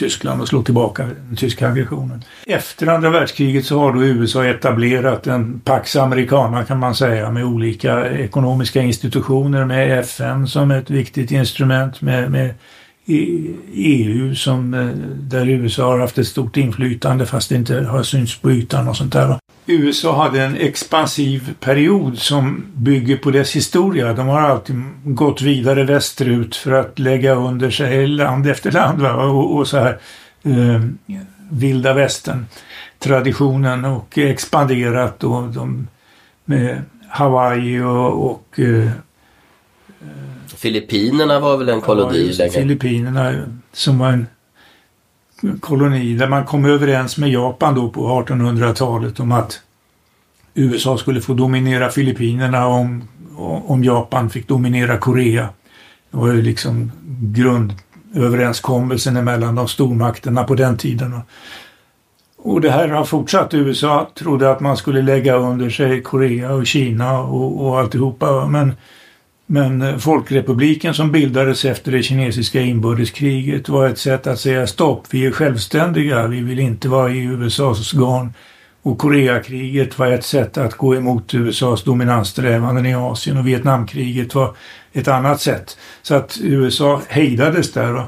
[0.00, 2.24] Tyskland och slå tillbaka den tyska aggressionen.
[2.46, 7.44] Efter andra världskriget så har då USA etablerat en Pax Americana kan man säga med
[7.44, 12.54] olika ekonomiska institutioner med FN som ett viktigt instrument med, med
[13.72, 14.86] EU som, eh,
[15.20, 18.96] där USA har haft ett stort inflytande fast det inte har synts på ytan och
[18.96, 19.38] sånt där.
[19.72, 24.12] USA hade en expansiv period som bygger på dess historia.
[24.12, 29.14] De har alltid gått vidare västerut för att lägga under sig land efter land va?
[29.14, 29.98] Och, och så här
[30.42, 30.80] eh,
[31.50, 32.46] vilda västern
[32.98, 35.88] traditionen och expanderat och de,
[36.44, 38.90] med Hawaii och, och eh,
[40.56, 42.32] Filippinerna var väl en koloni?
[42.52, 44.26] Filippinerna som var en
[45.60, 49.60] koloni där man kom överens med Japan då på 1800-talet om att
[50.54, 53.08] USA skulle få dominera Filippinerna om,
[53.66, 55.48] om Japan fick dominera Korea.
[56.10, 61.20] Det var ju liksom grundöverenskommelsen mellan de stormakterna på den tiden.
[62.36, 63.54] Och det här har fortsatt.
[63.54, 68.46] USA trodde att man skulle lägga under sig Korea och Kina och, och alltihopa.
[68.46, 68.72] Men
[69.52, 75.06] men eh, Folkrepubliken som bildades efter det kinesiska inbördeskriget var ett sätt att säga stopp,
[75.10, 78.32] vi är självständiga, vi vill inte vara i USAs garn.
[78.82, 84.54] Och Koreakriget var ett sätt att gå emot USAs dominanssträvanden i Asien och Vietnamkriget var
[84.92, 85.78] ett annat sätt.
[86.02, 88.04] Så att USA hejdades där.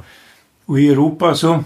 [0.67, 1.65] Och i Europa så,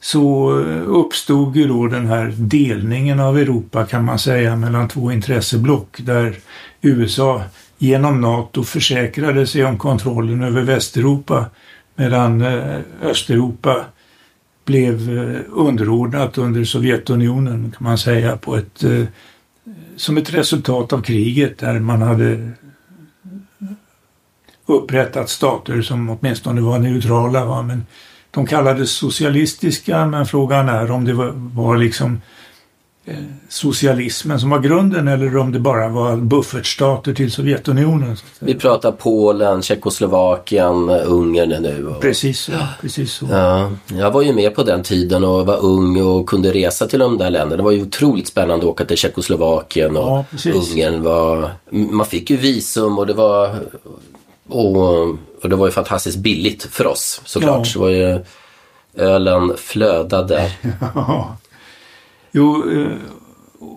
[0.00, 5.12] så eh, uppstod ju då den här delningen av Europa kan man säga mellan två
[5.12, 6.36] intresseblock där
[6.82, 7.42] USA
[7.84, 11.46] genom NATO försäkrade sig om kontrollen över Västeuropa
[11.94, 13.84] medan eh, Östeuropa
[14.64, 19.04] blev eh, underordnat under Sovjetunionen kan man säga på ett, eh,
[19.96, 22.50] som ett resultat av kriget där man hade
[24.66, 27.44] upprättat stater som åtminstone var neutrala.
[27.44, 27.62] Va?
[27.62, 27.86] Men
[28.30, 32.20] de kallades socialistiska men frågan är om det var, var liksom Eh,
[33.48, 38.16] socialismen som var grunden eller om det bara var buffertstater till Sovjetunionen.
[38.38, 41.86] Vi pratar Polen, Tjeckoslovakien, Ungern nu.
[41.86, 42.00] Och...
[42.00, 42.52] Precis så.
[42.80, 43.26] Precis så.
[43.30, 46.98] Ja, jag var ju med på den tiden och var ung och kunde resa till
[46.98, 47.56] de där länderna.
[47.56, 51.02] Det var ju otroligt spännande att åka till Tjeckoslovakien och ja, Ungern.
[51.02, 51.50] Var...
[51.70, 53.58] Man fick ju visum och det var
[54.48, 55.08] och,
[55.42, 57.58] och det var ju fantastiskt billigt för oss såklart.
[57.58, 57.64] Ja.
[57.64, 58.20] Så var ju
[58.96, 60.50] ölen flödade.
[60.94, 61.36] Ja.
[62.36, 62.86] Jo, eh,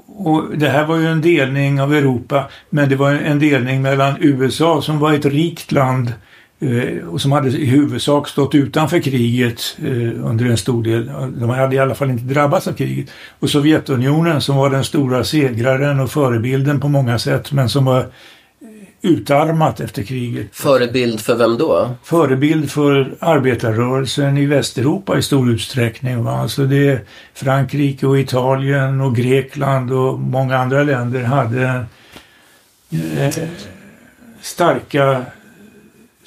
[0.08, 4.17] och det här var ju en delning av Europa, men det var en delning mellan
[4.20, 6.13] USA som var ett rikt land
[6.60, 11.12] eh, och som hade i huvudsak stått utanför kriget eh, under en stor del.
[11.39, 13.10] De hade i alla fall inte drabbats av kriget.
[13.39, 18.06] Och Sovjetunionen som var den stora segraren och förebilden på många sätt, men som var
[19.01, 20.47] utarmat efter kriget.
[20.51, 21.89] Förebild för vem då?
[22.03, 26.23] Förebild för arbetarrörelsen i Västeuropa i stor utsträckning.
[26.23, 26.31] Va?
[26.31, 31.86] Alltså det Frankrike och Italien och Grekland och många andra länder hade
[32.91, 33.36] eh,
[34.41, 35.25] starka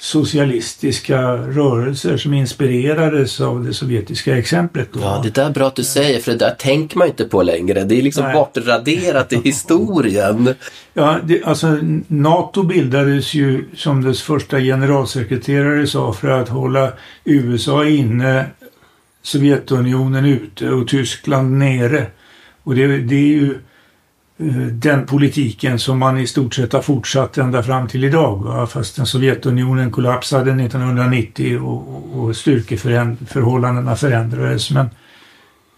[0.01, 4.89] socialistiska rörelser som inspirerades av det sovjetiska exemplet.
[4.93, 4.99] Då.
[4.99, 7.43] Ja, det där är bra att du säger för det där tänker man inte på
[7.43, 7.83] längre.
[7.83, 8.33] Det är liksom Nej.
[8.33, 10.55] bortraderat i historien.
[10.93, 17.85] Ja, det, alltså NATO bildades ju som dess första generalsekreterare sa för att hålla USA
[17.85, 18.45] inne,
[19.21, 22.05] Sovjetunionen ute och Tyskland nere.
[22.63, 23.59] Och det, det är ju
[24.41, 28.69] Eh, den politiken som man i stort sett har fortsatt ända fram till idag.
[28.71, 34.71] Fast Sovjetunionen kollapsade 1990 och, och styrkeförhållandena förändrades.
[34.71, 34.89] Men,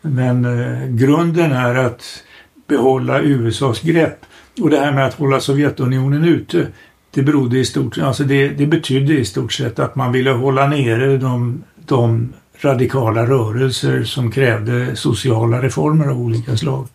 [0.01, 2.23] men eh, grunden är att
[2.67, 4.25] behålla USAs grepp.
[4.61, 6.67] Och det här med att hålla Sovjetunionen ute,
[7.11, 10.67] det, berodde i stort, alltså det, det betydde i stort sett att man ville hålla
[10.67, 16.87] nere de, de radikala rörelser som krävde sociala reformer av olika slag.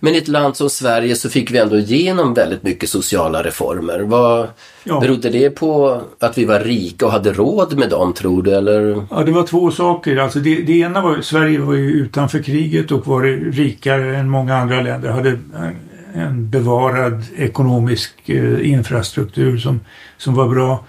[0.00, 4.00] Men i ett land som Sverige så fick vi ändå igenom väldigt mycket sociala reformer.
[4.00, 4.48] Vad
[4.84, 5.00] Ja.
[5.00, 8.54] Berodde det på att vi var rika och hade råd med dem tror du?
[8.54, 9.06] Eller?
[9.10, 10.16] Ja, det var två saker.
[10.16, 14.56] Alltså det, det ena var Sverige var ju utanför kriget och var rikare än många
[14.56, 15.10] andra länder.
[15.10, 15.76] Hade en,
[16.14, 19.80] en bevarad ekonomisk eh, infrastruktur som,
[20.16, 20.84] som var bra.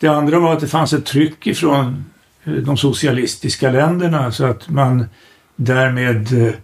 [0.00, 2.04] Det andra var att det fanns ett tryck ifrån
[2.44, 5.06] eh, de socialistiska länderna så att man
[5.56, 6.54] därmed eh,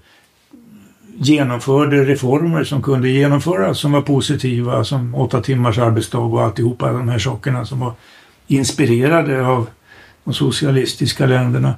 [1.23, 7.09] genomförde reformer som kunde genomföras som var positiva som åtta timmars arbetsdag och alltihopa de
[7.09, 7.93] här sakerna som var
[8.47, 9.69] inspirerade av
[10.25, 11.75] de socialistiska länderna.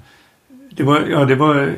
[0.76, 1.74] Det var, ja, det var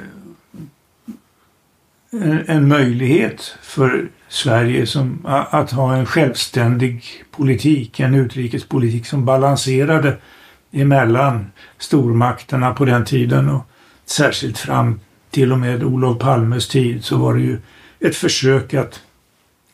[2.11, 5.19] en, en möjlighet för Sverige som,
[5.51, 10.17] att ha en självständig politik, en utrikespolitik som balanserade
[10.73, 13.67] emellan stormakterna på den tiden och
[14.07, 15.01] särskilt fram
[15.35, 17.59] till och med Olof Palmes tid så var det ju
[18.01, 19.01] ett försök att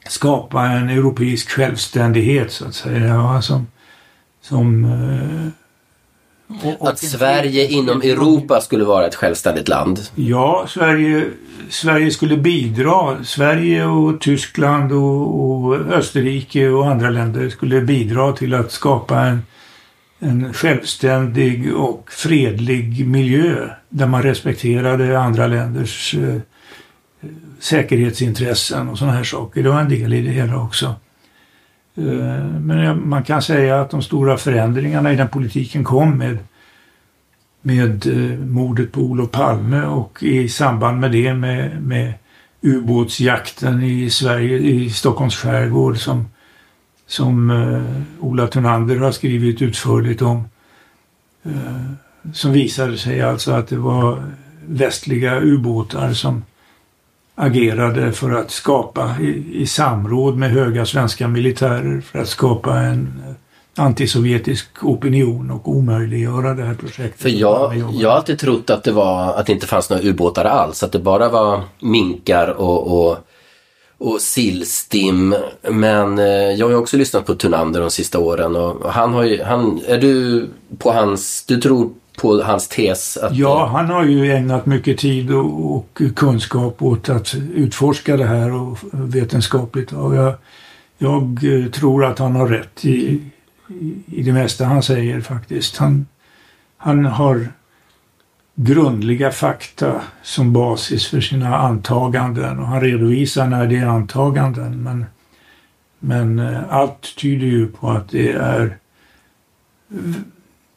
[0.08, 3.06] skapa en europeisk självständighet så att säga.
[3.06, 3.66] Ja, som,
[4.42, 10.00] som, eh, och- och Att Sverige frihet- inom Europa skulle vara ett självständigt land?
[10.14, 11.24] Ja, Sverige,
[11.68, 13.24] Sverige skulle bidra.
[13.24, 19.42] Sverige och Tyskland och, och Österrike och andra länder skulle bidra till att skapa en,
[20.20, 26.40] en självständig och fredlig miljö där man respekterade andra länders eh,
[27.58, 29.62] säkerhetsintressen och sådana här saker.
[29.62, 30.94] Det var en del i det hela också.
[31.96, 36.38] Eh, men man kan säga att de stora förändringarna i den politiken kom med
[37.62, 42.14] med eh, mordet på Olof Palme och i samband med det med, med
[42.60, 46.28] ubåtsjakten i Sverige, i Stockholms skärgård som,
[47.10, 50.44] som eh, Ola Thunander har skrivit utförligt om.
[51.42, 51.52] Eh,
[52.32, 54.24] som visade sig alltså att det var
[54.66, 56.44] västliga ubåtar som
[57.34, 63.22] agerade för att skapa i, i samråd med höga svenska militärer för att skapa en
[63.28, 63.34] eh,
[63.84, 67.22] antisovjetisk opinion och omöjliggöra det här projektet.
[67.22, 70.44] För jag, jag har alltid trott att det, var, att det inte fanns några ubåtar
[70.44, 73.18] alls, att det bara var minkar och, och,
[74.00, 75.34] och sillstim.
[75.70, 79.42] Men eh, jag har också lyssnat på Thunander de sista åren och han har ju,
[79.42, 83.16] han, är du på hans, du tror på hans tes?
[83.16, 88.24] Att, Ja, han har ju ägnat mycket tid och, och kunskap åt att utforska det
[88.24, 89.92] här och vetenskapligt.
[89.92, 90.34] Och jag,
[90.98, 93.20] jag eh, tror att han har rätt i,
[93.68, 95.76] i, i det mesta han säger faktiskt.
[95.76, 96.06] Han,
[96.76, 97.48] han har
[98.62, 104.82] grundliga fakta som basis för sina antaganden och han redovisar när det är antaganden.
[104.82, 105.04] Men,
[105.98, 108.76] men eh, allt tyder ju på att det är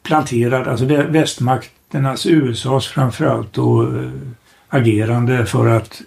[0.02, 4.10] planterad, alltså vä- västmakternas, USAs framförallt då eh,
[4.68, 6.02] agerande för att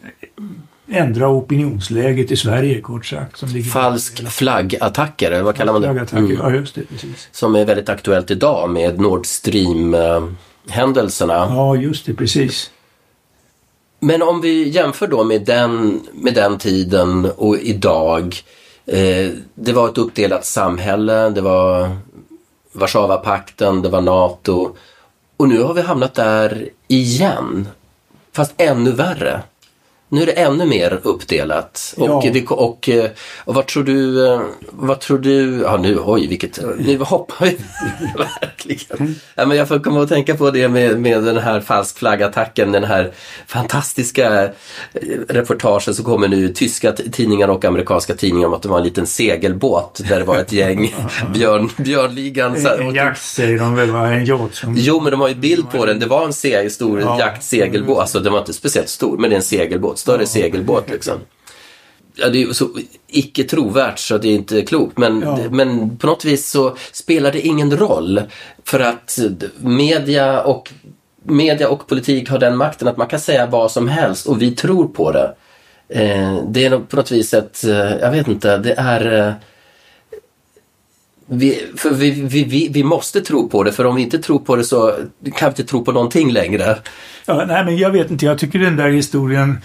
[0.89, 3.37] ändra opinionsläget i Sverige kort sagt.
[3.37, 5.87] Som Falsk flaggattacker, eller vad kallar man det?
[5.87, 6.37] Flaggattacker, Mm.
[6.37, 6.81] Ja, just det.
[6.89, 7.29] Precis.
[7.31, 9.25] Som är väldigt aktuellt idag med Nord
[10.67, 11.47] Stream-händelserna.
[11.49, 12.13] Ja, just det.
[12.13, 12.71] Precis.
[13.99, 18.35] Men om vi jämför då med den, med den tiden och idag.
[18.85, 21.97] Eh, det var ett uppdelat samhälle, det var
[22.71, 24.75] Warszawapakten, det var NATO.
[25.37, 27.67] Och nu har vi hamnat där igen.
[28.31, 29.41] Fast ännu värre.
[30.09, 31.93] Nu är det ännu mer uppdelat.
[31.97, 32.29] Och, Ja.
[32.33, 33.09] det, och, eh,
[33.45, 34.41] och vad tror du, eh,
[34.71, 37.57] vad tror du, ja nu, oj vilket, nu hoppar vi
[38.41, 39.15] verkligen.
[39.35, 42.71] Ja, men jag får komma att tänka på det med, med den här falsk flaggattacken,
[42.71, 43.11] den här
[43.47, 44.49] fantastiska eh,
[45.29, 48.83] reportagen som kommer nu i tyska tidningar och amerikanska tidningar om att det var en
[48.83, 50.95] liten segelbåt där det var ett gäng
[51.33, 52.61] björn, björnligan.
[52.61, 53.89] så- En jakt säger de väl?
[53.89, 54.75] En yacht som...
[54.77, 55.99] Jo, men de har ju bild på den.
[55.99, 57.19] Det var en se- stor Ja.
[57.19, 57.99] jaktsegelbåt.
[57.99, 59.96] Alltså, den var inte speciellt stor, men det är en segelbåt.
[59.97, 61.19] Större segelbåt liksom.
[62.15, 62.69] Ja, det är så
[63.07, 64.97] icke trovärt så det är inte klokt.
[64.97, 65.39] Men, Ja.
[65.51, 68.21] men på något vis så spelar det ingen roll.
[68.63, 69.19] För att
[69.57, 70.71] media och,
[71.23, 74.51] media och politik har den makten att man kan säga vad som helst och vi
[74.51, 75.35] tror på det.
[75.89, 79.33] Eh, det är på något vis ett, eh, jag vet inte, det är eh,
[81.25, 84.39] vi, för vi, vi, vi, vi måste tro på det, för om vi inte tror
[84.39, 84.95] på det så
[85.35, 86.77] kan vi inte tro på någonting längre.
[87.25, 88.25] Ja, nej, men jag vet inte.
[88.25, 89.57] Jag tycker den där historien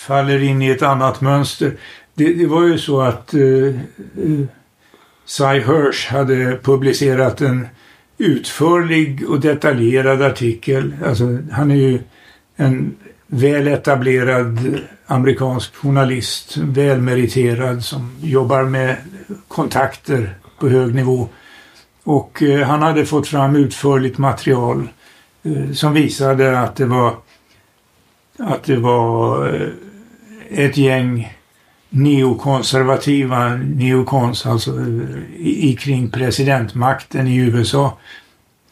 [0.00, 1.72] faller in i ett annat mönster.
[2.14, 4.46] Det, det var ju så att eh, eh,
[5.26, 7.66] Cy Hirsch hade publicerat en
[8.18, 10.94] utförlig och detaljerad artikel.
[11.06, 11.98] Alltså, han är ju
[12.56, 12.96] en
[13.26, 18.96] väl etablerad amerikansk journalist, välmeriterad som jobbar med
[19.48, 21.28] kontakter på hög nivå.
[22.04, 24.88] Och eh, han hade fått fram utförligt material
[25.42, 27.16] eh, som visade att det var
[28.38, 29.68] att det var eh,
[30.50, 31.32] ett gäng
[31.90, 34.70] neokonservativa, neokons alltså
[35.36, 37.98] i, i kring presidentmakten i USA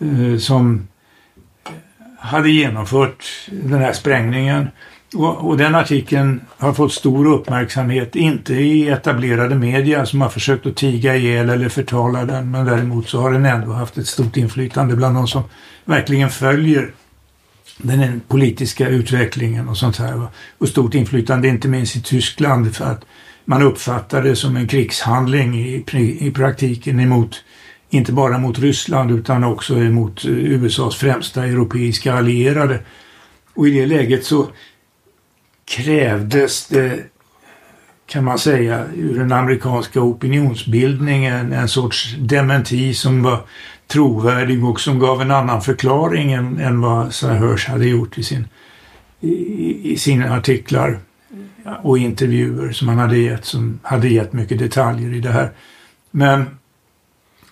[0.01, 0.89] eh, som
[2.19, 4.69] hade genomfört den här sprängningen.
[5.15, 10.67] Och, och, den artikeln har fått stor uppmärksamhet, inte i etablerade media som har försökt
[10.67, 14.37] att tiga ihjäl eller förtala den, men däremot så har den ändå haft ett stort
[14.37, 15.43] inflytande bland de som
[15.85, 16.91] verkligen följer
[17.77, 20.27] den politiska utvecklingen och sånt här.
[20.59, 23.05] Och stort inflytande inte minst i Tyskland för att
[23.45, 25.85] man uppfattar det som en krigshandling i,
[26.21, 27.45] i praktiken emot,
[27.91, 32.81] inte bara mot Ryssland utan också emot eh, USAs främsta europeiska allierade.
[33.55, 34.49] Och i det läget så
[35.65, 36.99] krävdes det,
[38.07, 43.47] kan man säga, ur den amerikanska opinionsbildningen en sorts dementi som var
[43.89, 48.49] trovärdig och som gav en annan förklaring än, än vad Hörs hade gjort i, sin,
[49.21, 50.99] i, i sina artiklar
[51.83, 55.51] och intervjuer som han hade gett, som hade gett mycket detaljer i det här.
[56.11, 56.45] Men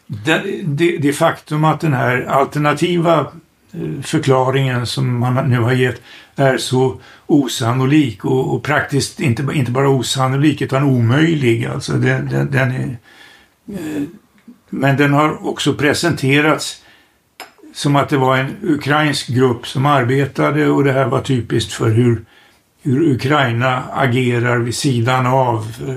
[0.06, 3.20] det, det, det faktum att den här alternativa
[3.72, 6.02] eh, förklaringen som man nu har gett
[6.36, 11.66] är så osannolik och, och praktiskt inte, inte bara osannolik utan omöjlig.
[11.66, 12.98] Alltså den, den, den är,
[13.68, 14.02] eh,
[14.76, 16.82] men den har också presenterats
[17.74, 21.90] som att det var en ukrainsk grupp som arbetade och det här var typiskt för
[21.90, 22.24] hur,
[22.82, 25.94] hur Ukraina agerar vid sidan av eh,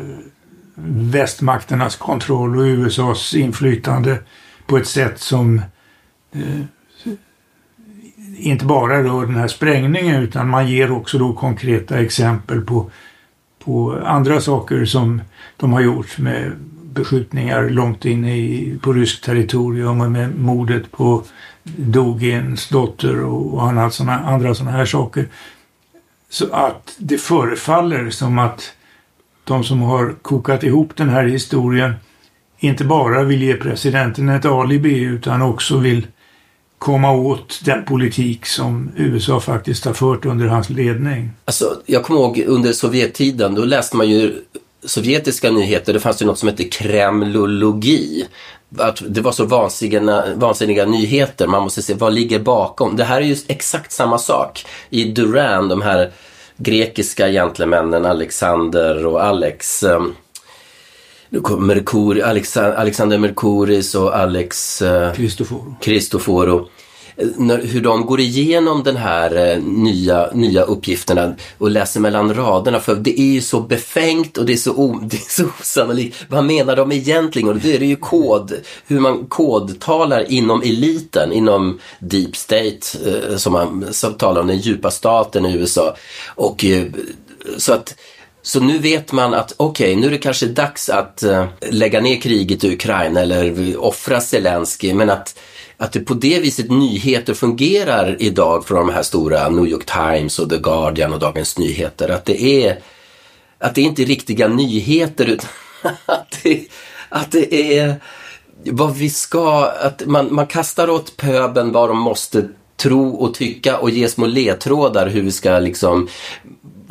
[1.11, 4.17] västmakternas kontroll och USAs inflytande
[4.67, 5.61] på ett sätt som
[6.32, 6.61] eh,
[8.38, 12.91] inte bara rör den här sprängningen utan man ger också då konkreta exempel på,
[13.65, 15.21] på andra saker som
[15.57, 16.51] de har gjort med
[16.94, 21.24] beskjutningar långt in i, på ryskt territorium och med mordet på
[21.64, 25.28] Dugins dotter och, och annat såna, andra sådana här saker.
[26.30, 28.74] Så att det förefaller som att
[29.44, 31.94] de som har kokat ihop den här historien
[32.60, 36.08] inte bara vill ge presidenten ett alibi utan också vill
[36.78, 41.32] komma åt den politik som USA faktiskt har fört under hans ledning.
[41.46, 44.42] Alltså, jag kommer ihåg under Sovjettiden, då läste man ju
[44.86, 48.27] sovjetiska nyheter, det fanns ju något som hette kremlologi.
[48.77, 52.95] Att det var så vansinniga, vansinniga nyheter, man måste se vad ligger bakom.
[52.95, 54.65] Det här är ju exakt samma sak.
[54.89, 56.11] I Duran, de här
[56.57, 60.15] grekiska gentlemännen Alexander och Alex ehm,
[61.59, 62.21] Merkur,
[62.75, 64.84] Alexander Merkuris och Alex
[65.82, 66.69] Cristoforo.
[67.38, 72.80] När, hur de går igenom den här eh, nya, nya uppgifterna och läser mellan raderna.
[72.80, 76.26] För det är ju så befängt och det är så, o, det är så osannolikt.
[76.30, 77.49] Vad menar de egentligen?
[77.49, 78.53] Och då är det ju kod,
[78.88, 84.57] hur man kodtalar inom eliten, inom deep state, eh, som man som talar om den
[84.57, 85.95] djupa staten i USA.
[86.36, 86.86] Och eh,
[87.57, 87.95] så att
[88.41, 92.01] så nu vet man att okej, okay, nu är det kanske dags att uh, lägga
[92.01, 95.39] ner kriget i Ukraina eller offra Zelensky, men att
[95.82, 100.39] att det på det viset nyheter fungerar idag från de här stora New York Times
[100.39, 102.09] och The Guardian och Dagens Nyheter.
[102.09, 102.80] Att det är,
[103.59, 105.49] att det inte är riktiga nyheter utan
[106.05, 106.67] att det,
[107.09, 107.95] att det är
[108.65, 113.77] vad vi ska, att man, man kastar åt pöben vad de måste tro och tycka
[113.77, 116.07] och ge små ledtrådar hur vi ska liksom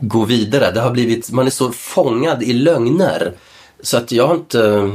[0.00, 0.70] gå vidare.
[0.70, 3.32] Det har blivit, man är så fångad i lögner.
[3.80, 4.90] Så att jag har inte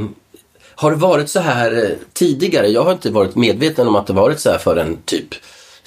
[0.76, 2.68] har det varit så här eh, tidigare?
[2.68, 5.28] Jag har inte varit medveten om att det varit så här förrän typ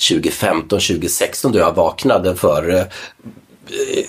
[0.09, 4.05] 2015, 2016 då jag vaknade för eh, eh,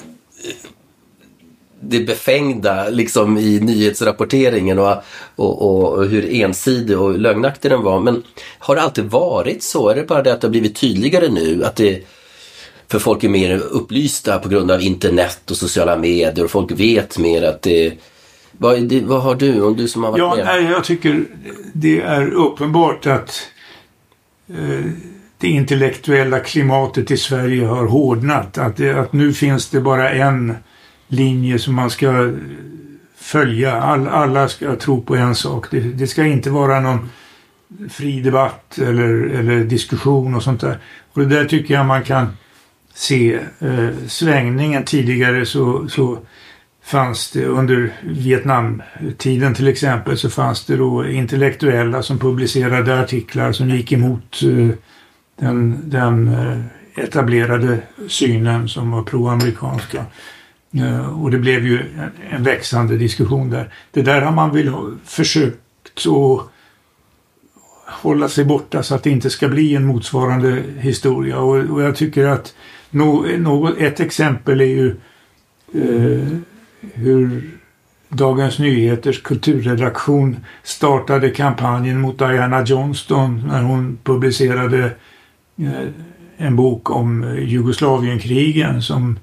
[1.81, 4.97] det befängda liksom i nyhetsrapporteringen och,
[5.37, 8.01] och, och, hur ensidig och lögnaktig den var.
[8.01, 8.22] Men
[8.59, 9.89] har det alltid varit så?
[9.89, 11.64] Är det bara det att det har blivit tydligare nu?
[11.64, 12.03] Att det,
[12.89, 17.18] för folk är mer upplysta på grund av internet och sociala medier och folk vet
[17.18, 17.93] mer att det
[18.59, 20.45] vad, det, vad har du, om du som har varit ja, med?
[20.45, 21.25] Nej, jag tycker
[21.73, 23.51] det är uppenbart att
[24.49, 24.85] eh,
[25.39, 28.59] det intellektuella klimatet i Sverige har hårdnat.
[28.59, 30.55] Att, det, att nu finns det bara en
[31.09, 32.33] linje som man ska
[33.17, 33.83] följa.
[33.83, 35.71] All, alla ska tro på en sak.
[35.71, 37.11] Det, det, ska inte vara någon
[37.91, 40.79] fri debatt eller, eller diskussion och sånt där.
[41.13, 42.27] Och det där tycker jag man kan
[42.95, 46.19] se eh, svängningen tidigare så, så
[46.89, 53.70] fanns det under Vietnamtiden till exempel så fanns det då intellektuella som publicerade artiklar som
[53.70, 54.68] gick emot eh,
[55.36, 57.78] den, den eh, etablerade
[58.09, 60.05] synen som var proamerikanska.
[60.74, 61.82] Eh, och det blev ju
[62.30, 63.72] en växande diskussion där.
[63.91, 64.72] Det där har man väl
[65.05, 66.51] försökt att
[67.86, 71.39] hålla sig borta så att det inte ska bli en motsvarande historia.
[71.39, 72.55] Och, och jag tycker att
[72.91, 74.97] no, no, ett exempel är ju
[75.74, 76.39] eh,
[76.81, 77.59] hur
[78.09, 84.85] Dagens Nyheters kulturredaktion startade kampanjen mot Diana Johnston när hon publicerade
[85.59, 85.89] eh,
[86.37, 89.18] en bok om eh, Jugoslavienkrigen som,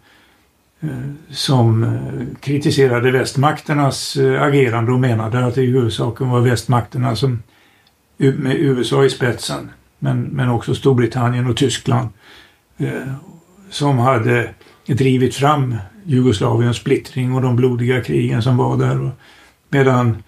[0.82, 0.89] eh,
[1.30, 1.97] som
[2.39, 7.43] kritiserade västmakternas agerande och menade att det i huvudsaken var västmakterna som
[8.18, 12.10] med USA i spetsen men, men också Storbritannien och Tyskland
[13.70, 14.49] som hade
[14.88, 15.76] drivit fram
[16.06, 19.12] Jugoslaviens splittring och de blodiga krigen som var där.
[19.70, 20.24] Medan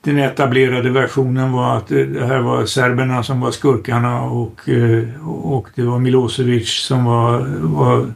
[0.00, 5.28] den etablerade versionen var att eh, det här var serberna som var skurkarna och, eh,
[5.28, 8.12] och det var Milosevic som var, var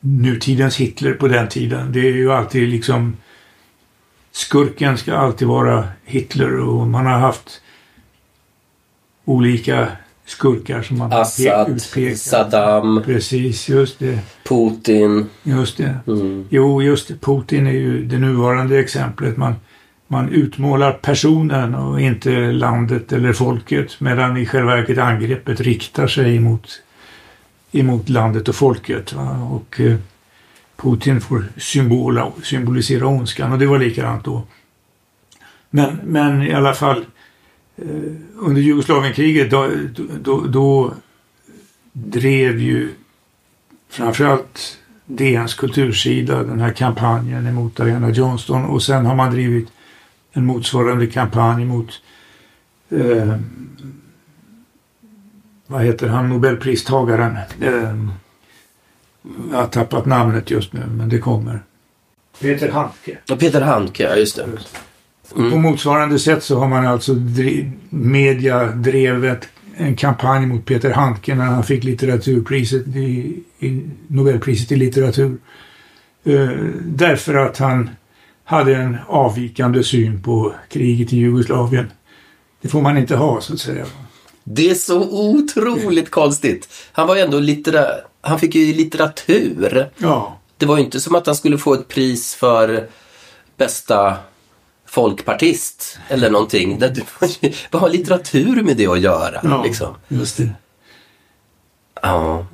[0.00, 1.92] nutidens Hitler på den tiden.
[1.92, 3.16] Det är ju alltid liksom
[4.32, 7.60] skurken ska alltid vara Hitler och man har haft
[9.24, 9.88] olika
[10.26, 12.18] skurkar som man Assad, utpekat.
[12.18, 13.02] Saddam.
[13.04, 14.18] Precis, just det.
[14.48, 15.26] Putin.
[15.42, 15.98] Just det.
[16.06, 16.46] Mm.
[16.50, 17.14] Jo, just det.
[17.14, 19.36] Putin är ju det nuvarande exemplet.
[19.36, 19.54] Man,
[20.06, 26.36] man utmålar personen och inte landet eller folket medan i själva verket angreppet riktar sig
[26.36, 26.82] emot,
[27.72, 29.12] emot landet och folket.
[29.12, 29.48] Va?
[29.50, 29.96] Och eh,
[30.76, 34.42] Putin får symbola, symbolisera ondskan och det var likadant då.
[35.70, 37.04] Men, men i alla fall
[38.36, 39.70] under Jugoslavienkriget då,
[40.20, 40.94] då, då
[41.92, 42.94] drev ju
[43.88, 49.68] framförallt DNs kultursida den här kampanjen emot Diana Johnston och sen har man drivit
[50.32, 52.02] en motsvarande kampanj mot
[52.90, 53.36] eh,
[55.66, 57.36] vad heter han, Nobelpristagaren.
[57.60, 57.96] Eh,
[59.50, 61.62] jag har tappat namnet just nu men det kommer.
[62.40, 63.18] Peter Handke.
[63.26, 64.46] Ja, Peter Handke, ja just det.
[64.52, 64.78] Just.
[65.36, 65.50] Mm.
[65.50, 71.34] På motsvarande sätt så har man alltså driv, media drevet en kampanj mot Peter Handke
[71.34, 75.38] när han fick litteraturpriset i, i Nobelpriset i litteratur.
[76.26, 76.50] Uh,
[76.82, 77.90] därför att han
[78.44, 81.92] hade en avvikande syn på kriget i Jugoslavien.
[82.62, 83.86] Det får man inte ha så att säga.
[84.44, 86.68] Det är så otroligt konstigt.
[86.92, 87.86] Han var ju ändå littera...
[88.20, 89.90] Han fick ju litteratur.
[89.98, 90.38] Ja.
[90.56, 92.86] Det var ju inte som att han skulle få ett pris för
[93.56, 94.16] bästa
[94.92, 96.78] folkpartist eller någonting.
[96.78, 97.02] Där du,
[97.70, 99.40] vad har litteratur med det att göra?
[99.42, 99.94] Ja, liksom?
[100.08, 100.48] just det.
[102.02, 102.46] Ja.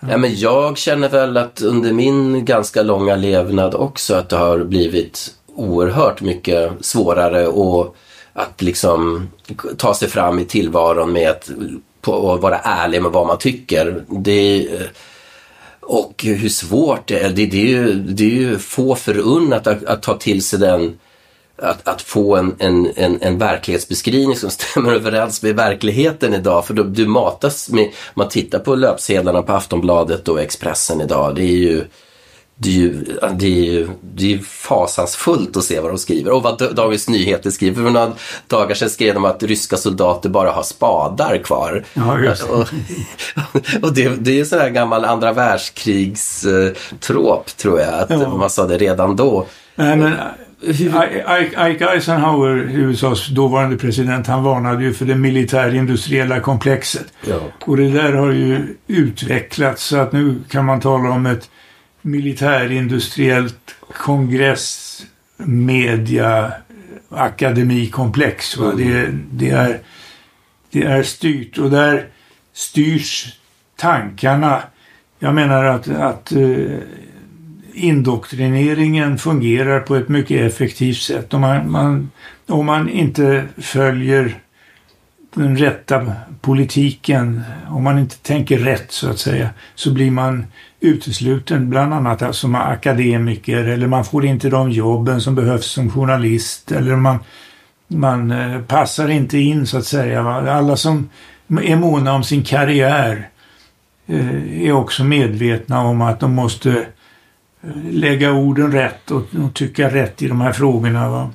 [0.00, 0.16] ja.
[0.16, 5.34] men jag känner väl att under min ganska långa levnad också att det har blivit
[5.54, 7.96] oerhört mycket svårare och
[8.32, 9.28] att liksom
[9.76, 11.50] ta sig fram i tillvaron med att
[12.00, 14.04] på, vara ärlig med vad man tycker.
[14.08, 14.68] Det,
[15.80, 17.30] och hur svårt det är.
[17.30, 20.98] Det, det, är, ju, det är ju få förunnat att, att ta till sig den
[21.56, 26.66] att, att få en, en, en, en verklighetsbeskrivning som stämmer överens med verkligheten idag.
[26.66, 31.34] För då, du matas med, man tittar på löpsedlarna på Aftonbladet och Expressen idag.
[31.34, 31.84] Det är ju
[32.62, 36.42] det är ju, det är ju det är fasansfullt att se vad de skriver och
[36.42, 37.82] vad Dagens Nyheter skriver.
[37.82, 38.12] För några
[38.46, 41.84] dagar sedan skrev de att ryska soldater bara har spadar kvar.
[41.94, 42.68] Ja, just och,
[43.82, 48.36] och det, det är sån här gammal andra världskrigs-trop tror jag, att ja.
[48.36, 49.46] man sa det redan då.
[49.74, 50.14] Nej, men
[50.62, 57.12] Ike Eisenhower, USAs dåvarande president, han varnade ju för det militärindustriella komplexet.
[57.26, 57.40] Ja.
[57.60, 61.50] Och det där har ju utvecklats så att nu kan man tala om ett
[62.02, 65.02] militärindustriellt kongress
[65.44, 66.52] media
[67.08, 68.56] akademikomplex.
[68.56, 68.76] Mm.
[68.76, 69.80] Det, det, är,
[70.70, 72.06] det är styrt och där
[72.52, 73.38] styrs
[73.76, 74.62] tankarna.
[75.18, 76.78] Jag menar att, att uh,
[77.74, 81.34] indoktrineringen fungerar på ett mycket effektivt sätt.
[81.34, 82.10] Om man, man,
[82.46, 84.38] om man inte följer
[85.34, 90.46] den rätta politiken, om man inte tänker rätt så att säga, så blir man
[90.80, 95.90] utesluten bland annat alltså som akademiker eller man får inte de jobben som behövs som
[95.90, 97.18] journalist eller man,
[97.88, 100.22] man eh, passar inte in så att säga.
[100.30, 101.08] Alla som
[101.62, 103.28] är måna om sin karriär
[104.06, 106.86] eh, är också medvetna om att de måste
[107.90, 111.10] lägga orden rätt och, och tycka rätt i de här frågorna.
[111.10, 111.30] Va?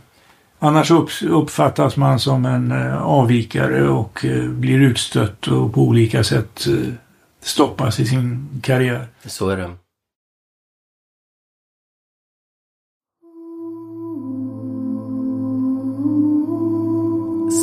[0.60, 6.24] Annars upp, uppfattas man som en eh, avvikare och eh, blir utstött och på olika
[6.24, 6.94] sätt eh,
[7.42, 9.08] stoppas i sin karriär.
[9.26, 9.72] Så är det.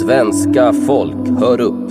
[0.03, 1.91] Svenska folk, hör upp!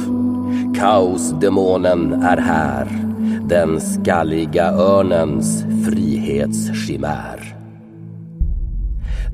[0.76, 3.03] Kaosdemonen är här
[3.50, 7.54] den skalliga örnens frihetschimär.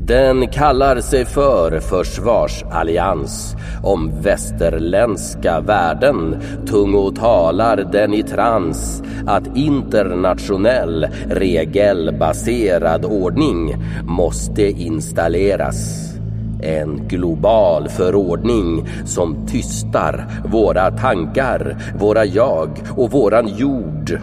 [0.10, 11.08] Den kallar sig för försvarsallians om västerländska värden tungo talar den i trans att internationell
[11.30, 16.09] regelbaserad ordning måste installeras.
[16.62, 24.22] En global förordning som tystar våra tankar, våra jag och våran jord.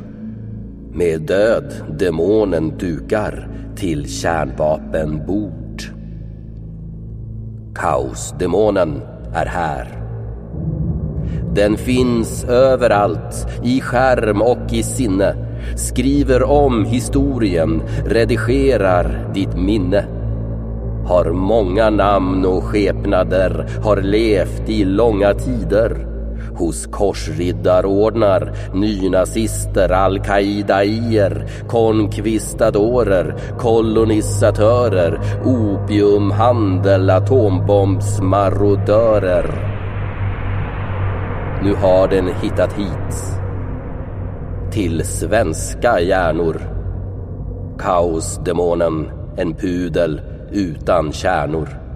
[0.93, 5.83] Med död demonen dukar till kärnvapenbord.
[7.75, 9.03] Kaosdemonen
[9.35, 10.03] är här.
[11.55, 15.35] Den finns överallt, i skärm och i sinne.
[15.77, 20.16] Skriver om historien, redigerar ditt minne.
[21.07, 26.17] Har många namn och skepnader, har levt i långa tider
[26.59, 39.73] hos korsriddarordnar, nynazister, al-Qaidaier, konkvistadorer, kolonisatörer, opiumhandel, atombombsmarodörer.
[41.63, 43.41] Nu har den hittat hit.
[44.73, 46.61] Till svenska hjärnor.
[47.79, 50.21] Kaosdemonen, en pudel
[50.53, 51.87] utan kärnor.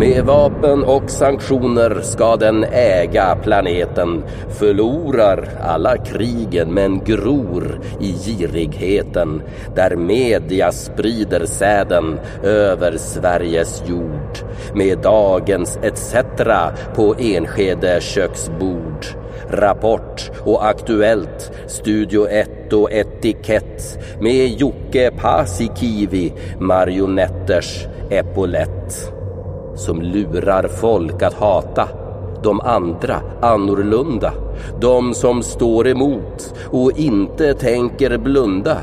[0.00, 4.24] Med vapen och sanktioner ska den äga planeten.
[4.48, 9.42] Förlorar alla krigen men gror i girigheten.
[9.74, 14.38] Där media sprider säden över Sveriges jord.
[14.74, 16.14] Med dagens ETC
[16.94, 19.19] på Enskede köksbord.
[19.50, 29.12] Rapport och Aktuellt, Studio 1 och Etikett med Jocke Paasikivi, marionetters epolett
[29.80, 31.88] som lurar folk att hata
[32.42, 34.32] de andra annorlunda.
[34.80, 38.78] De som står emot och inte tänker blunda.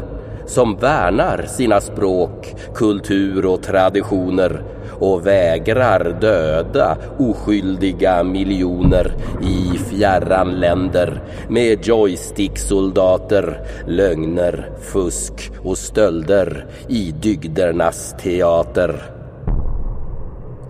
[0.45, 4.63] Som värnar sina språk, kultur och traditioner
[5.00, 17.12] och vägrar döda oskyldiga miljoner i fjärran länder med joysticksoldater, lögner, fusk och stölder i
[17.12, 19.02] dygdernas teater.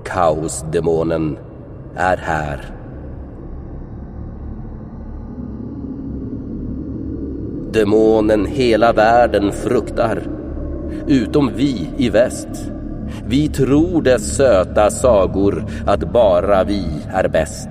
[0.05, 1.37] Kaosdemonen
[1.95, 2.77] är här.
[7.71, 10.21] Demonen hela världen fruktar,
[11.07, 12.71] utom vi i väst.
[13.27, 17.69] Vi tror dess söta sagor att bara vi är bäst.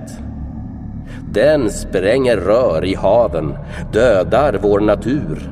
[1.31, 3.53] Den spränger rör i haven,
[3.93, 5.51] dödar vår natur,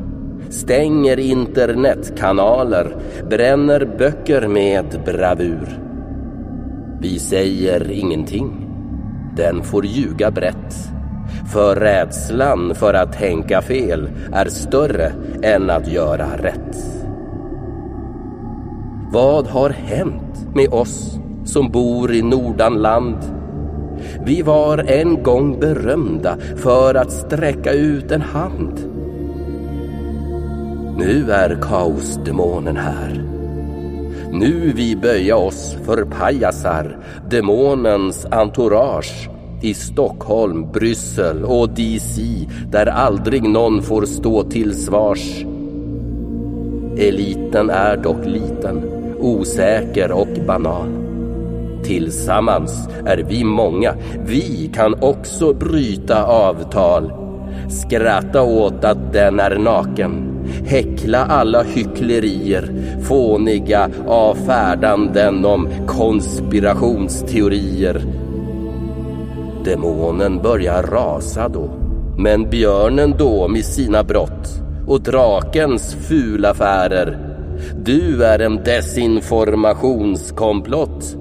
[0.49, 2.95] stänger internetkanaler,
[3.29, 5.79] bränner böcker med bravur.
[7.01, 8.67] Vi säger ingenting.
[9.37, 10.89] Den får ljuga brett.
[11.53, 15.11] För rädslan för att tänka fel är större
[15.41, 17.04] än att göra rätt.
[19.11, 23.17] Vad har hänt med oss som bor i Nordanland?
[24.25, 28.79] Vi var en gång berömda för att sträcka ut en hand.
[30.97, 33.35] Nu är kaosdemonen här
[34.35, 36.97] nu vi böja oss för pajasar,
[37.29, 39.29] demonens entourage
[39.61, 42.21] i Stockholm, Bryssel och DC
[42.71, 45.45] där aldrig någon får stå till svars.
[46.97, 50.87] Eliten är dock liten, osäker och banal.
[51.83, 57.13] Tillsammans är vi många, vi kan också bryta avtal.
[57.69, 60.35] Skratta åt att den är naken
[60.65, 62.71] häckla alla hycklerier,
[63.03, 68.01] fåniga avfärdanden om konspirationsteorier.
[69.65, 71.69] Demonen börjar rasa då,
[72.17, 77.17] men björnen då med sina brott och drakens fula affärer.
[77.75, 81.17] Du är en desinformationskomplott.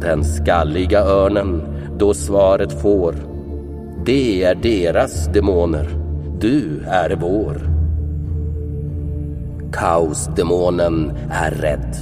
[0.00, 1.62] Den skalliga örnen
[1.98, 3.14] då svaret får.
[4.04, 6.02] Det är deras demoner
[6.42, 7.56] du är vår.
[9.72, 11.96] Kaosdemonen är rädd.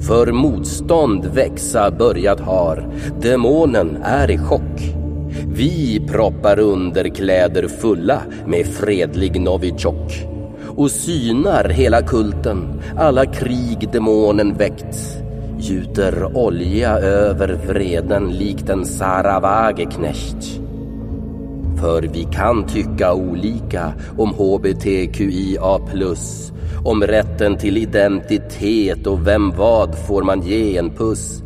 [0.00, 2.86] För motstånd växa börjat har.
[3.20, 4.97] Demonen är i chock.
[5.48, 10.26] Vi proppar underkläder fulla med fredlig Novichok
[10.76, 15.18] och synar hela kulten, alla krig demonen väckt
[15.58, 20.60] gjuter olja över vreden likt en Saravageknecht.
[21.80, 25.78] För vi kan tycka olika om hbtqia+,
[26.84, 31.42] om rätten till identitet och vem vad får man ge en puss.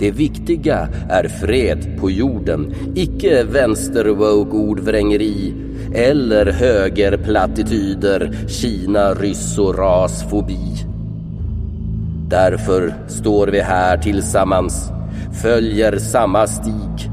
[0.00, 5.54] Det viktiga är fred på jorden, icke vänsterwoke ordvrängeri
[5.94, 10.86] eller högerplattityder, Kina, ryss och rasfobi.
[12.28, 14.90] Därför står vi här tillsammans,
[15.42, 17.10] följer samma stig,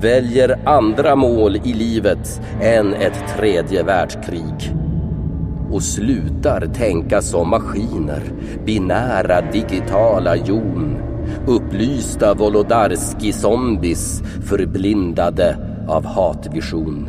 [0.00, 4.74] väljer andra mål i livet än ett tredje världskrig
[5.72, 8.22] och slutar tänka som maskiner,
[8.64, 11.13] binära digitala jon,
[11.46, 15.56] upplysta Wolodarski-zombies förblindade
[15.88, 17.08] av hatvision.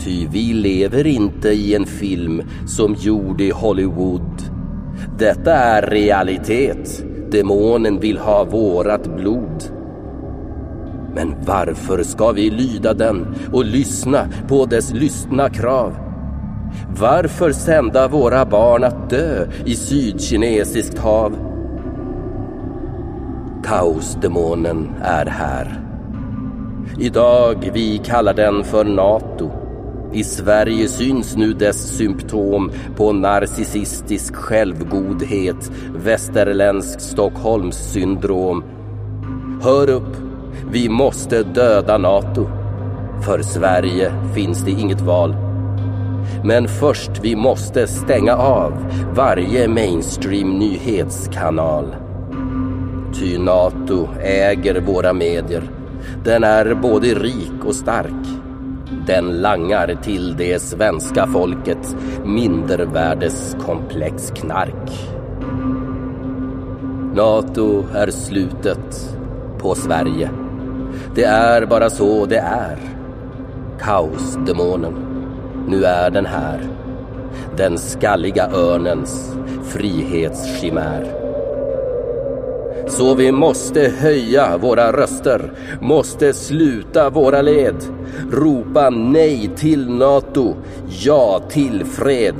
[0.00, 4.42] Ty vi lever inte i en film som gjord i Hollywood.
[5.18, 7.04] Detta är realitet.
[7.30, 9.62] Demonen vill ha vårat blod.
[11.14, 15.96] Men varför ska vi lyda den och lyssna på dess lystna krav?
[17.00, 21.47] Varför sända våra barn att dö i sydkinesiskt hav?
[23.68, 25.80] Kaosdemonen är här.
[26.98, 29.50] Idag vi kallar den för NATO.
[30.12, 38.64] I Sverige syns nu dess symptom på narcissistisk självgodhet, västerländsk Stockholmssyndrom.
[39.62, 40.16] Hör upp,
[40.70, 42.46] vi måste döda NATO.
[43.26, 45.36] För Sverige finns det inget val.
[46.44, 48.72] Men först vi måste stänga av
[49.14, 52.07] varje mainstream nyhetskanal.
[53.14, 55.62] Ty NATO äger våra medier.
[56.24, 58.26] Den är både rik och stark.
[59.06, 65.08] Den langar till det svenska folket mindervärdeskomplex knark.
[67.14, 69.16] NATO är slutet
[69.58, 70.30] på Sverige.
[71.14, 72.78] Det är bara så det är.
[73.80, 74.94] Kaosdemonen.
[75.68, 76.60] Nu är den här.
[77.56, 81.27] Den skalliga örnens frihetschimär.
[82.88, 87.76] Så vi måste höja våra röster, måste sluta våra led,
[88.32, 90.56] ropa nej till NATO,
[91.04, 92.34] ja till fred.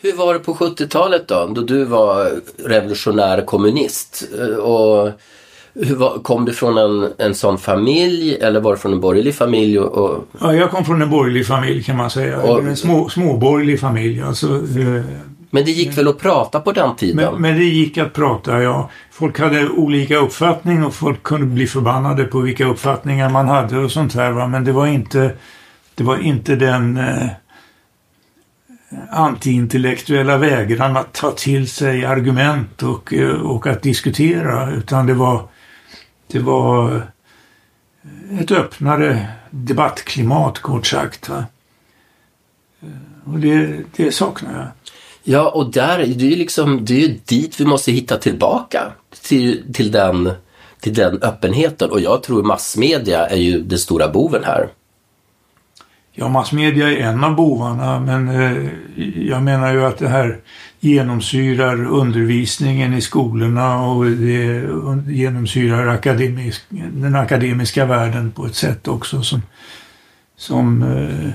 [0.00, 4.24] Hur var det på 70-talet då, då du var revolutionär kommunist?
[4.38, 5.10] Eh, och
[5.74, 9.78] hur kom du från en, en sån familj eller var du från en borgerlig familj?
[9.78, 10.24] Och, och...
[10.40, 12.42] Ja, jag kom från en borgerlig familj kan man säga.
[12.42, 14.22] Och- En små, småborgerlig familj.
[14.22, 15.02] Alltså, eh,
[15.50, 17.16] Men det gick väl att prata på den tiden?
[17.32, 18.90] men, men det gick att prata, ja.
[19.12, 23.90] Folk hade olika uppfattning och folk kunde bli förbannade på vilka uppfattningar man hade och
[23.90, 24.30] sånt här.
[24.30, 24.46] Va?
[24.46, 25.30] Men det var inte,
[25.94, 27.26] det var inte den eh,
[29.10, 34.70] antiintellektuella vägran att ta till sig argument och, eh, och att diskutera.
[34.72, 35.42] Utan det var,
[36.32, 36.96] det var
[38.02, 41.28] eh, ett öppnare debattklimat kort sagt.
[41.28, 41.44] Va?
[42.82, 44.68] Eh, och det, det saknar jag.
[45.24, 48.92] Ja, och där, det är ju liksom, det är dit vi måste hitta tillbaka.
[49.22, 50.32] Till, till, den,
[50.80, 51.90] till den öppenheten.
[51.90, 54.68] Och jag tror massmedia är ju den stora boven här.
[56.14, 58.68] Ja, massmedia är en av bovarna, men eh,
[59.28, 60.38] jag menar ju att det här
[60.80, 64.64] genomsyrar undervisningen i skolorna och det
[65.08, 69.42] genomsyrar akademisk, den akademiska världen på ett sätt också som,
[70.36, 71.30] som eh,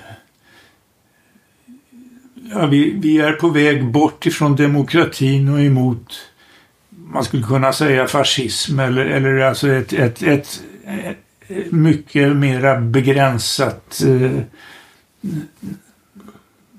[2.51, 6.13] ja, vi, vi är på väg bort ifrån demokratin och emot
[6.89, 11.17] man skulle kunna säga fascism eller, eller alltså ett, ett, ett, ett
[11.69, 14.41] mycket mera begränsat eh,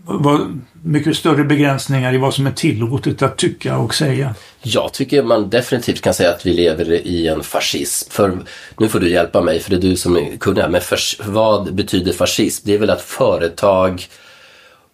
[0.05, 4.35] vad, mycket större begränsningar i vad som är tillåtet att tycka och säga.
[4.63, 8.11] Jag tycker man definitivt kan säga att vi lever i en fascism.
[8.11, 8.39] För,
[8.79, 10.69] nu får du hjälpa mig, för det är du som är kunnig här.
[10.69, 12.63] Men fas, vad betyder fascism?
[12.67, 14.07] Det är väl att företag,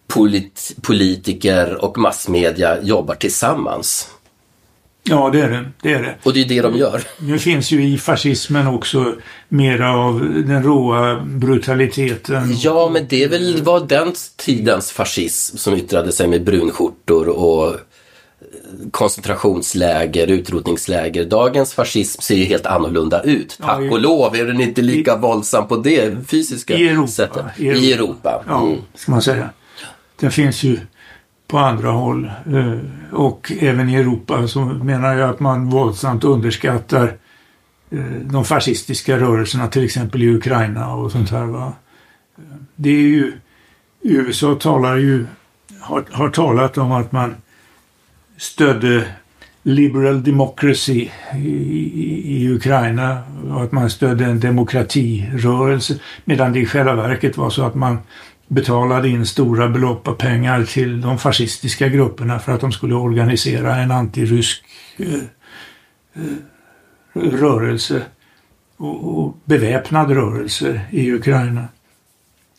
[0.07, 4.09] polit, politiker och massmedia jobbar tillsammans.
[5.09, 5.65] Ja, det är det.
[5.81, 6.15] det, är det.
[6.23, 7.01] Och det är det de gör.
[7.19, 9.15] Nu finns ju i fascismen också
[9.49, 12.55] mera av den råa brutaliteten.
[12.57, 17.75] Ja, men det är väl var den tidens fascism som yttrade sig med brunskjortor och
[18.91, 21.25] koncentrationsläger, utrotningsläger.
[21.25, 23.57] Dagens fascism ser ju helt annorlunda ut.
[23.61, 27.07] Tack Ja, i- och lov är den inte lika våldsam på det fysiska I Europa.
[27.07, 27.45] sättet.
[27.57, 27.93] I I Europa.
[28.29, 28.43] Europa.
[28.47, 28.79] Ja, Mm.
[28.95, 29.49] ska man säga.
[30.19, 30.77] Den finns ju
[31.47, 32.25] på andra håll.
[32.25, 32.79] Eh,
[33.11, 37.17] och även i Europa så menar jag att man våldsamt underskattar
[37.89, 41.45] eh, de fascistiska rörelserna, till exempel i Ukraina och sånt här.
[41.45, 41.73] Va?
[42.75, 43.33] Det är ju,
[44.01, 45.25] USA talar ju,
[45.79, 47.35] har, har talat om att man
[48.37, 49.07] stödde
[49.63, 56.65] liberal democracy i, i, i Ukraina och att man stödde en demokratirörelse medan det i
[56.65, 57.97] själva verket var så att man
[58.47, 63.75] betalade in stora belopp av pengar till de fascistiska grupperna för att de skulle organisera
[63.75, 64.63] en antirysk
[64.97, 65.13] eh,
[66.13, 66.37] eh,
[67.13, 68.01] rörelse
[68.77, 71.67] och, och beväpnad rörelse i Ukraina.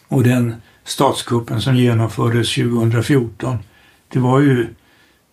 [0.09, 3.59] Och den statskuppen som genomfördes 2014,
[4.09, 4.67] det var ju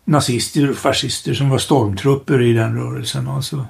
[0.05, 3.27] nazister och fascister som var stormtrupper i den rörelsen.
[3.27, 3.65] Alltså.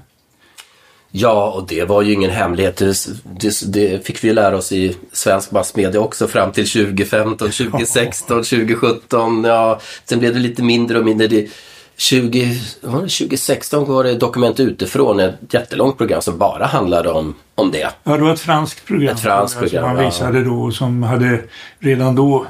[1.15, 2.77] Ja, och det var ju ingen hemlighet.
[2.77, 7.37] Det, det, det, fick vi ju lära oss i svensk massmedia också fram till 2015,
[7.37, 9.43] 2016, 2017.
[9.43, 11.27] Ja, sen blev det lite mindre och mindre.
[11.27, 11.49] Det,
[11.97, 17.89] 20, 2016 var det Dokument utifrån, ett jättelångt program som bara handlade om, om det.
[18.03, 19.15] Ja, det var ett franskt program.
[19.15, 21.39] Ett franskt program, Som man visade då som hade
[21.79, 22.45] redan då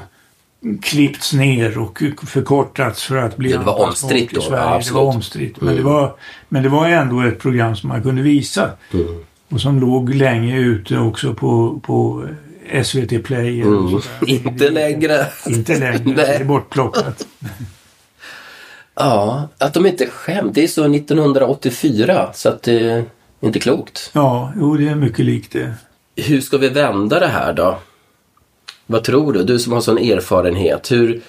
[0.82, 5.60] klippts ner och förkortats för att bli Det var omstritt då, ja, Det var omstritt.
[5.60, 5.84] Men, mm.
[5.84, 6.16] det var,
[6.48, 8.70] men det var ändå ett program som man kunde visa.
[8.92, 9.24] Mm.
[9.48, 12.24] Och som låg länge ute också på, på
[12.84, 13.60] SVT Play.
[13.60, 14.00] Mm.
[14.26, 15.26] Inte längre.
[15.46, 17.26] Inte längre, det är bortplockat.
[18.94, 20.54] ja, att de inte skämt.
[20.54, 23.04] Det är så 1984 så att det är
[23.40, 24.10] inte klokt.
[24.12, 25.74] Ja, jo det är mycket likt det.
[26.16, 27.78] Hur ska vi vända det här då?
[28.86, 29.44] Vad tror du?
[29.44, 30.92] Du som har sån erfarenhet.
[30.92, 31.20] Hur...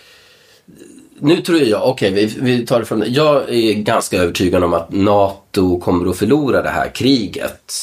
[1.19, 4.73] Nu tror jag, okej okay, vi, vi tar det från Jag är ganska övertygad om
[4.73, 7.73] att NATO kommer att förlora det här kriget.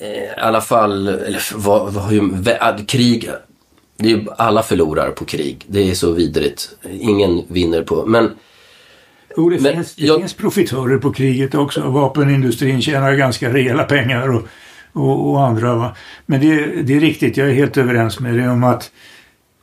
[0.00, 3.30] Eh, I alla fall, eller vad, vad, krig,
[3.96, 5.64] det är, alla förlorar på krig.
[5.66, 6.70] Det är så vidrigt.
[7.00, 8.30] Ingen vinner på, men
[9.36, 11.80] Jo, det, men, finns, det jag, finns profitörer på kriget också.
[11.80, 14.42] Vapenindustrin tjänar ganska rejäla pengar och
[14.94, 15.74] och, och andra.
[15.74, 15.96] Va?
[16.26, 18.90] Men det, det är riktigt, jag är helt överens med dig om att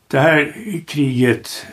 [0.07, 0.53] det här
[0.87, 1.65] kriget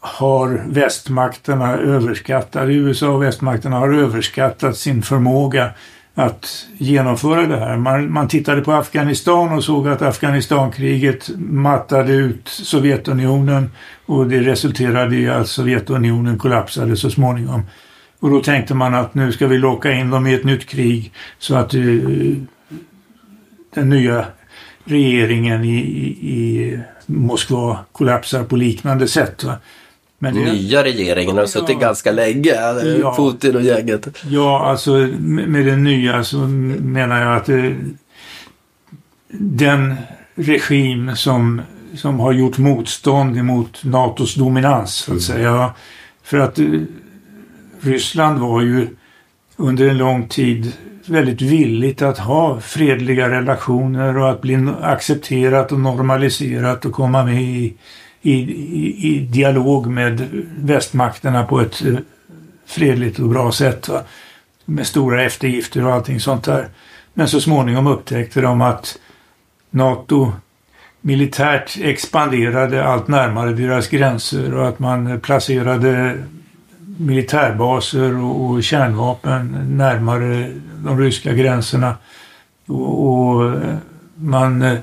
[0.00, 5.70] har västmakterna överskattat, USA och västmakterna har överskattat sin förmåga
[6.14, 7.76] att genomföra det här.
[7.76, 13.70] Man, man tittade på Afghanistan och såg att Afghanistankriget mattade ut Sovjetunionen
[14.06, 17.62] och det resulterade i att Sovjetunionen kollapsade så småningom.
[18.20, 21.12] Och då tänkte man att nu ska vi locka in dem i ett nytt krig
[21.38, 22.36] så att uh,
[23.74, 24.26] den nya
[24.84, 25.78] regeringen i,
[26.20, 29.44] i Moskva kollapsar på liknande sätt.
[29.44, 29.54] Va?
[30.18, 32.50] Men det, nya regeringen har suttit ja, ganska länge,
[33.00, 34.08] ja, Putin och gänget.
[34.28, 37.76] Ja, alltså med den nya så menar jag att det,
[39.28, 39.94] den
[40.34, 41.62] regim som,
[41.94, 45.20] som har gjort motstånd mot NATOs dominans, så att mm.
[45.20, 45.72] säga.
[46.22, 46.66] För att eh,
[47.80, 48.88] Ryssland var ju
[49.56, 50.72] under en lång tid
[51.08, 57.42] väldigt villigt att ha fredliga relationer och att bli accepterat och normaliserat och komma med
[57.42, 57.74] i,
[58.22, 60.28] i, i, i dialog med
[60.58, 61.94] västmakterna på ett eh,
[62.66, 63.88] fredligt och bra sätt.
[63.88, 64.02] Va?
[64.64, 66.68] Med stora eftergifter och allting sånt där.
[67.14, 68.98] Men så småningom upptäckte de att
[69.70, 70.32] NATO
[71.00, 76.18] militärt expanderade allt närmare deras gränser och att man placerade
[76.98, 80.52] militärbaser och, och kärnvapen närmare
[80.84, 81.96] de ryska gränserna.
[82.66, 83.52] Och, och
[84.14, 84.78] man eh,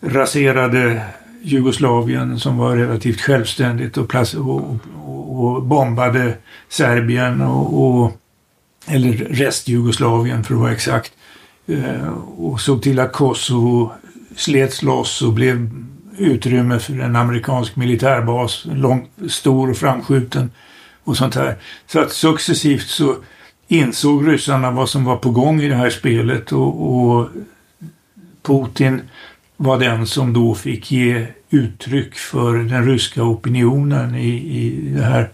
[0.00, 1.02] raserade
[1.42, 4.80] Jugoslavien som var relativt självständigt och, och,
[5.44, 6.34] och bombade
[6.68, 8.12] Serbien och,
[8.86, 11.12] eller restjugoslavien för att vara exakt.
[11.66, 13.92] Eh, och såg till att Kosovo
[14.36, 15.70] slets loss och blev
[16.18, 20.50] utrymme för en amerikansk militärbas, lång, stor och framskjuten
[21.04, 21.56] och sånt här.
[21.86, 23.16] Så att successivt så
[23.68, 27.28] insåg ryssarna vad som var på gång i det här spelet och, och
[28.42, 29.00] Putin
[29.56, 35.28] var den som då fick ge uttryck för den ryska opinionen i, i det här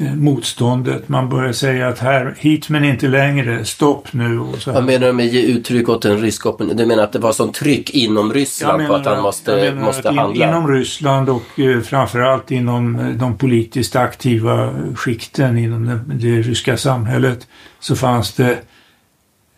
[0.00, 1.08] motståndet.
[1.08, 4.38] Man börjar säga att här, hit men inte längre, stopp nu.
[4.38, 6.76] Och så Vad menar du med ge uttryck åt en rysk opinion?
[6.76, 10.18] Du menar att det var sånt tryck inom Ryssland på att han måste, måste in,
[10.18, 10.48] handla?
[10.48, 16.76] Inom Ryssland och eh, framförallt inom eh, de politiskt aktiva skikten inom det, det ryska
[16.76, 17.46] samhället
[17.80, 18.50] så fanns det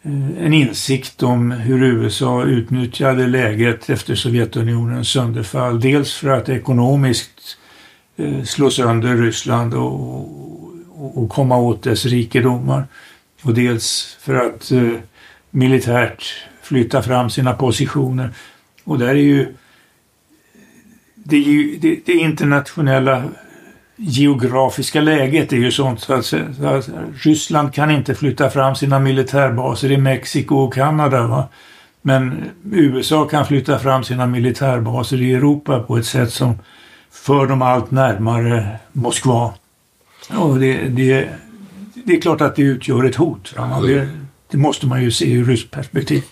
[0.03, 5.80] eh, en insikt om hur USA utnyttjade läget efter Sovjetunionens sönderfall.
[5.80, 7.61] Dels för att ekonomiskt Eh,
[8.16, 12.86] Eh, slå sönder Ryssland och, och, komma åt dess rikedomar.
[13.42, 14.92] Och dels för att eh,
[15.50, 16.24] militärt
[16.62, 18.30] flytta fram sina positioner.
[18.84, 19.54] Och där är ju
[21.14, 23.24] det, det, det internationella
[23.96, 28.98] geografiska läget är ju sånt så att, så att, Ryssland kan inte flytta fram sina
[28.98, 31.26] militärbaser i Mexiko och Kanada.
[31.26, 31.48] Va?
[32.02, 36.58] Men USA kan flytta fram sina militärbaser i Europa på ett sätt som
[37.12, 39.54] för dem allt närmare Moskva.
[40.30, 41.28] Och det, det,
[41.94, 43.54] det är klart att det utgör ett hot.
[43.82, 44.08] Det,
[44.50, 46.22] det måste man ju se ur ryskt perspektiv.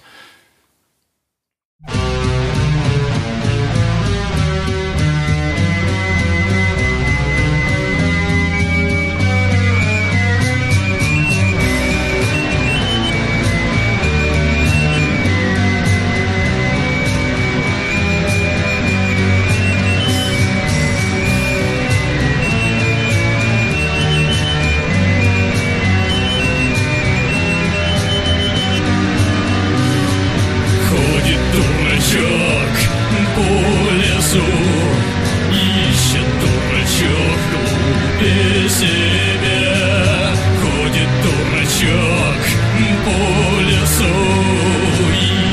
[43.04, 44.14] По лесу,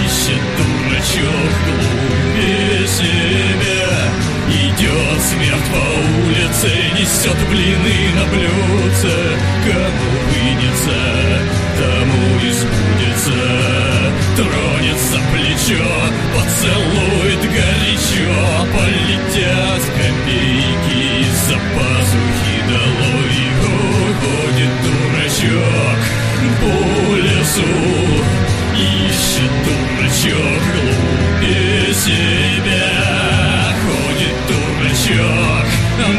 [0.06, 3.88] ищет дурачок глупее себя.
[4.50, 5.86] Идет смерть по
[6.26, 9.16] улице, несет блины на блюдце,
[9.66, 11.00] кому вынется,
[11.78, 13.42] тому и сбудется.
[14.36, 15.86] Тронет за плечо,
[16.34, 16.97] поцелует
[27.58, 27.64] лесу,
[28.76, 32.88] ищет дурачок глупее себя.
[33.84, 35.68] Ходит дурачок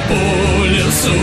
[0.08, 1.20] по лесу,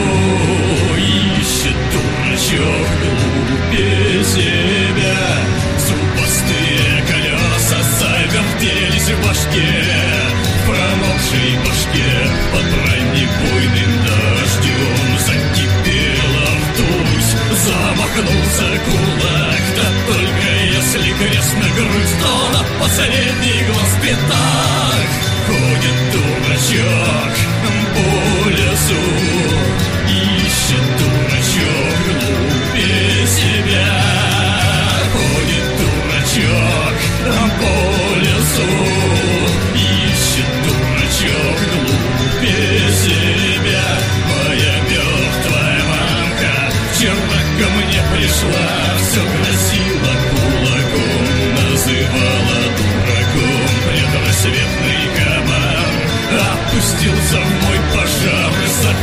[1.40, 5.18] ищет дурачок глупее себя.
[5.80, 9.84] Зубастые колеса завертелись в башке,
[10.46, 12.10] в промокшей башке
[12.52, 17.32] под бронебойным дождем закипела ртуть,
[17.64, 19.35] замахнулся кулак,
[20.08, 25.08] только если крест на грудь, то на последний глаз в пятах.
[25.48, 27.34] Ходит дурачок
[27.64, 28.06] по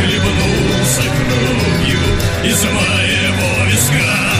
[0.03, 2.01] захлебнулся кровью
[2.45, 4.32] из моего виска.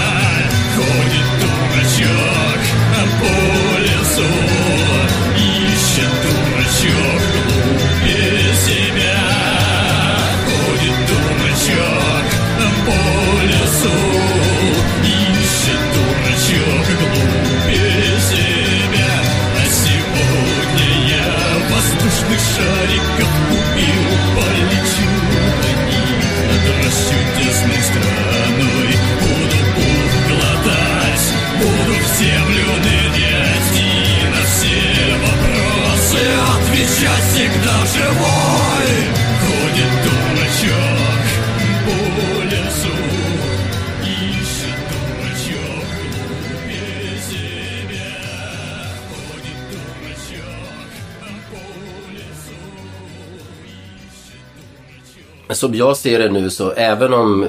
[55.55, 57.49] Som jag ser det nu så även om eh,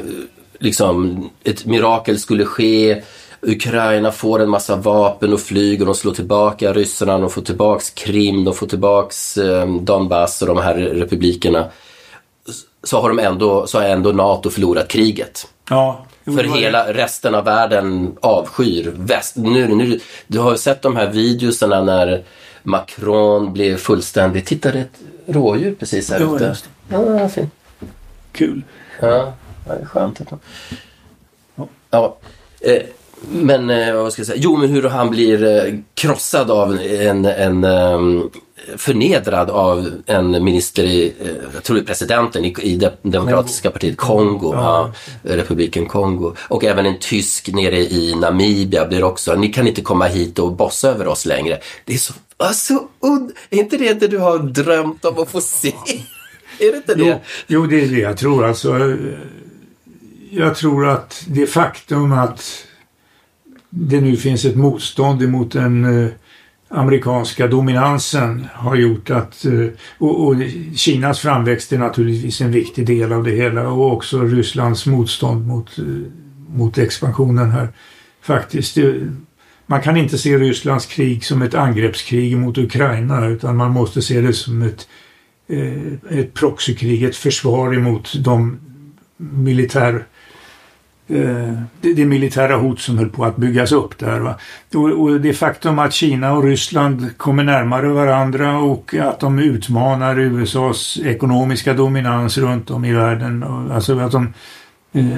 [0.60, 3.02] liksom ett mirakel skulle ske
[3.46, 7.90] Ukraina får en massa vapen och flyg och de slår tillbaka ryssarna, de får tillbaks
[7.90, 11.66] Krim, de får tillbaks eh, Donbass och de här republikerna.
[12.84, 15.48] Så har, de ändå, så har ändå NATO förlorat kriget.
[15.70, 19.36] Ja, För hela resten av världen avskyr väst.
[19.36, 22.24] Nu, nu, du har ju sett de här videorna när
[22.64, 24.46] Macron blev fullständig...
[24.46, 26.56] Titta, det är ett rådjur precis här Jo, ute.
[26.90, 27.54] Ja, fint.
[28.34, 28.64] Kul.
[29.02, 29.34] Ja,
[29.66, 30.22] det är skönt.
[31.90, 32.18] Ja.
[32.62, 32.82] Eh,
[33.32, 34.40] men eh, vad ska jag säga?
[34.42, 38.30] Jo, men hur han blir eh, krossad av en, en ehm,
[38.78, 41.14] förnedrad av en minister i,
[41.54, 44.94] jag tror det är presidenten i, i det demokratiska partiet Kongo, ja.
[45.24, 46.36] republiken Kongo.
[46.48, 50.52] Och även en tysk nere i Namibia blir också, ni kan inte komma hit och
[50.52, 51.60] bossa över oss längre.
[51.86, 55.42] Det är så, alltså, und- är inte det det du har drömt om att få
[55.42, 55.74] se?
[56.60, 57.04] Är det inte det?
[57.04, 58.46] Jo, jo, det är det jag tror.
[58.46, 58.96] Alltså, eh,
[60.30, 62.66] jag tror att det faktum att
[63.70, 66.12] det nu finns ett motstånd emot den eh,
[66.70, 70.36] amerikanska dominansen har gjort att, eh, och, och
[70.76, 75.78] Kinas framväxt är naturligtvis en viktig del av det hela och också Rysslands motstånd mot,
[76.50, 77.68] mot expansionen här.
[78.22, 79.10] Faktiskt, det,
[79.66, 84.22] man kan inte se Rysslands krig som ett angreppskrig mot Ukraina utan man måste se
[84.22, 84.88] det som ett
[86.10, 88.60] ett proxykrig, ett försvar emot de
[89.18, 90.06] militär
[91.08, 94.20] eh, det, det militära hot som höll på att byggas upp där.
[94.20, 94.36] Va?
[94.74, 100.20] Och, och det faktum att Kina och Ryssland kommer närmare varandra och att de utmanar
[100.20, 103.44] USAs ekonomiska dominans runt om i världen.
[103.72, 104.34] Alltså att de
[104.94, 105.18] eh,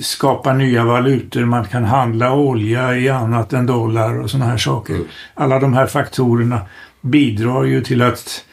[0.00, 5.00] skapar nya valutor, man kan handla olja i annat än dollar och sådana här saker.
[5.34, 6.60] Alla de här faktorerna
[7.00, 8.44] bidrar ju till att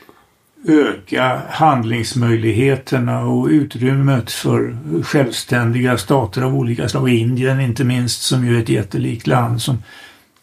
[0.67, 7.09] öka handlingsmöjligheterna och utrymmet för självständiga stater av olika slag.
[7.09, 9.83] Indien inte minst som ju är ett jättelikt land som,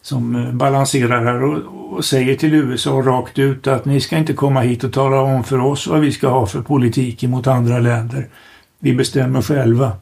[0.02, 4.32] som eh, balanserar här och, och säger till USA rakt ut att ni ska inte
[4.32, 7.78] komma hit och tala om för oss vad vi ska ha för politik mot andra
[7.78, 8.28] länder.
[8.78, 9.92] vi bestämmer själva.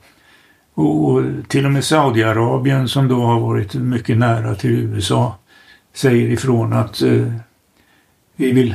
[0.75, 5.39] Och, och till och med Saudiarabien som då har varit mycket nära till USA
[5.95, 7.33] säger ifrån att eh,
[8.37, 8.75] vi vill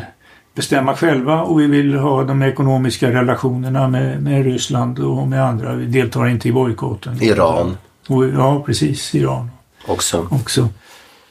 [0.58, 5.76] bestämma själva och vi vill ha de ekonomiska relationerna med, med Ryssland och med andra.
[5.76, 7.24] Vi deltar inte i bojkotten.
[7.24, 7.78] Iran
[8.08, 9.16] Och, ja, precis.
[9.16, 9.51] Iran
[9.88, 10.28] också.
[10.32, 10.70] också.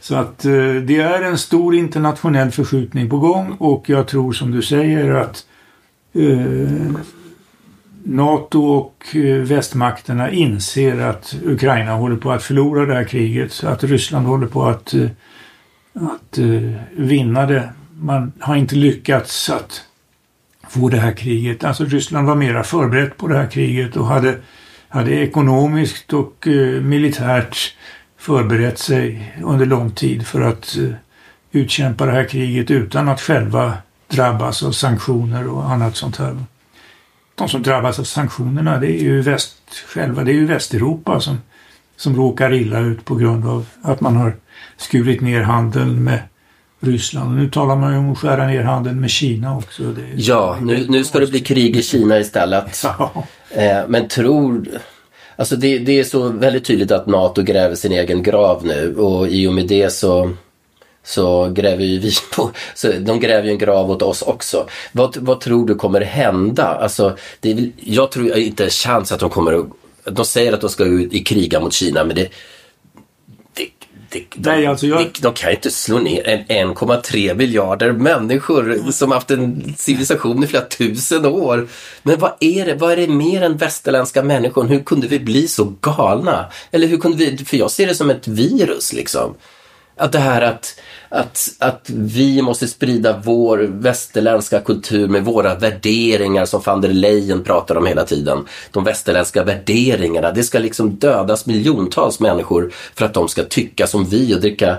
[0.00, 4.50] Så att eh, det är en stor internationell förskjutning på gång och jag tror som
[4.50, 5.44] du säger att
[6.14, 6.96] eh,
[8.04, 13.64] NATO och eh, västmakterna inser att Ukraina håller på att förlora det här kriget.
[13.64, 15.08] Att Ryssland håller på att, eh,
[15.94, 17.68] att eh, vinna det.
[17.98, 19.84] Man har inte lyckats att
[20.68, 21.64] få det här kriget.
[21.64, 24.38] Alltså Ryssland var mera förberett på det här kriget och hade,
[24.88, 27.74] hade ekonomiskt och eh, militärt
[28.18, 30.90] förberett sig under lång tid för att eh,
[31.52, 33.72] utkämpa det här kriget utan att själva
[34.08, 36.36] drabbas av sanktioner och annat sånt här.
[37.34, 39.56] De som drabbas av sanktionerna det är ju väst
[39.88, 41.38] själva, det är ju Västeuropa som,
[41.96, 44.36] som råkar illa ut på grund av att man har
[44.76, 46.20] skurit ner handeln med
[46.80, 47.36] Ryssland.
[47.36, 49.82] Nu talar man ju om att skära ner handeln med Kina också.
[49.82, 52.80] Är- Ja, nu, nu ska det bli krig i Kina istället.
[52.84, 53.24] Ja.
[53.50, 54.68] Eh, men tror...
[55.38, 59.28] Alltså det, det är så väldigt tydligt att NATO gräver sin egen grav nu och
[59.28, 60.32] i och med det så,
[61.04, 62.50] så gräver ju vi på...
[62.74, 64.66] Så de gräver ju en grav åt oss också.
[64.92, 66.64] Vad, vad tror du kommer hända?
[66.64, 69.66] Alltså, det är, jag tror inte en chans att de kommer att...
[70.16, 72.28] De säger att de ska ut i kriga mot Kina men det...
[73.52, 73.68] det,
[74.18, 76.44] det de, Nej, alltså jag- de, de kan ju inte slå ner en
[76.74, 81.68] 1,3 miljarder människor som haft en civilisation i flera tusen år.
[82.02, 82.74] Men vad är det?
[82.74, 84.64] Vad är det mer än västerländska människor?
[84.64, 86.46] Hur kunde vi bli så galna?
[86.70, 87.36] Eller hur kunde vi?
[87.44, 89.34] För jag ser det som ett virus liksom.
[89.98, 96.44] Att det här att, att, att vi måste sprida vår västerländska kultur med våra värderingar
[96.44, 98.44] som van der Leyen pratar om hela tiden.
[98.72, 100.32] De västerländska värderingarna.
[100.32, 104.76] Det ska liksom dödas miljontals människor för att de ska tycka som vi och dricka,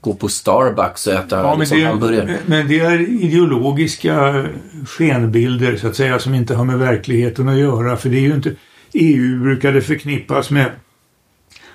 [0.00, 2.36] gå på Starbucks och äta Ja, liksom, hamburgare.
[2.46, 4.44] men det är ideologiska
[4.86, 7.96] skenbilder så att säga som inte har med verkligheten att göra.
[7.96, 8.54] För det är ju inte...
[8.92, 10.66] EU brukade förknippas med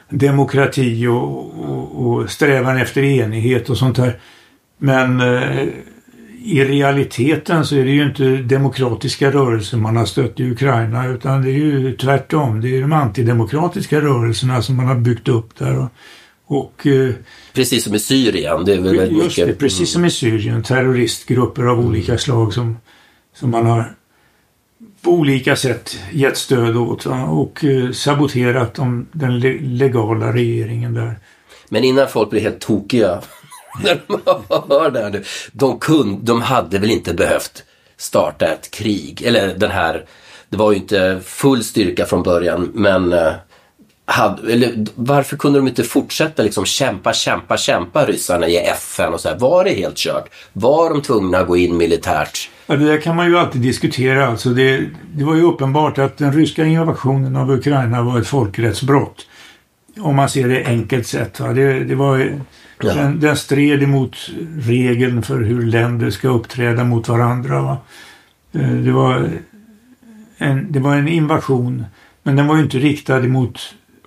[0.10, 4.20] demokrati och, och, och strävan efter enighet och sånt där.
[4.78, 5.68] Men eh,
[6.46, 11.42] i realiteten så är det ju inte demokratiska rörelser man har stött i Ukraina utan
[11.42, 12.62] det är ju tvärtom.
[12.62, 15.78] Det är de antidemokratiska rörelserna som man har byggt upp där.
[15.80, 15.90] Och,
[16.46, 17.14] och eh,
[17.54, 18.66] Precis som i Syrien.
[18.66, 19.60] Det är väl Just det, mycket.
[19.60, 20.64] precis som i Syrien.
[20.64, 22.78] Terroristgrupper av olika slag som,
[23.36, 23.96] som man har
[25.04, 29.40] på olika sätt gett stöd åt och eh, saboterat om den
[29.78, 31.20] legala regeringen där.
[31.70, 33.22] Men innan folk blir helt tokiga
[33.84, 35.24] när de hör det här nu.
[35.52, 37.64] De, kun, de hade väl inte behövt
[37.98, 39.22] starta ett krig.
[39.22, 40.06] Eller den här,
[40.50, 43.34] det var ju inte full styrka från början men eh,
[44.06, 49.20] hade, eller, varför kunde de inte fortsätta liksom kämpa, kämpa, kämpa ryssarna i FN och
[49.20, 49.40] så här?
[49.40, 50.30] Var det helt kört?
[50.54, 52.50] Var de tvungna att gå in militärt?
[52.68, 54.28] Ja, det där kan man ju alltid diskutera.
[54.28, 59.28] Alltså det, det var ju uppenbart att den ryska invasionen av Ukraina var ett folkrättsbrott.
[60.00, 61.40] Om man ser det enkelt sett.
[61.40, 61.54] Va?
[61.54, 62.18] Det, det var,
[62.84, 62.94] Ja.
[62.94, 64.16] den, den stred emot
[64.62, 67.62] regeln för hur länder ska uppträda mot varandra.
[67.62, 67.78] Va?
[68.54, 69.30] Eh, Det, var
[70.38, 71.86] en, det var en invasion,
[72.24, 73.60] men den var ju inte riktad emot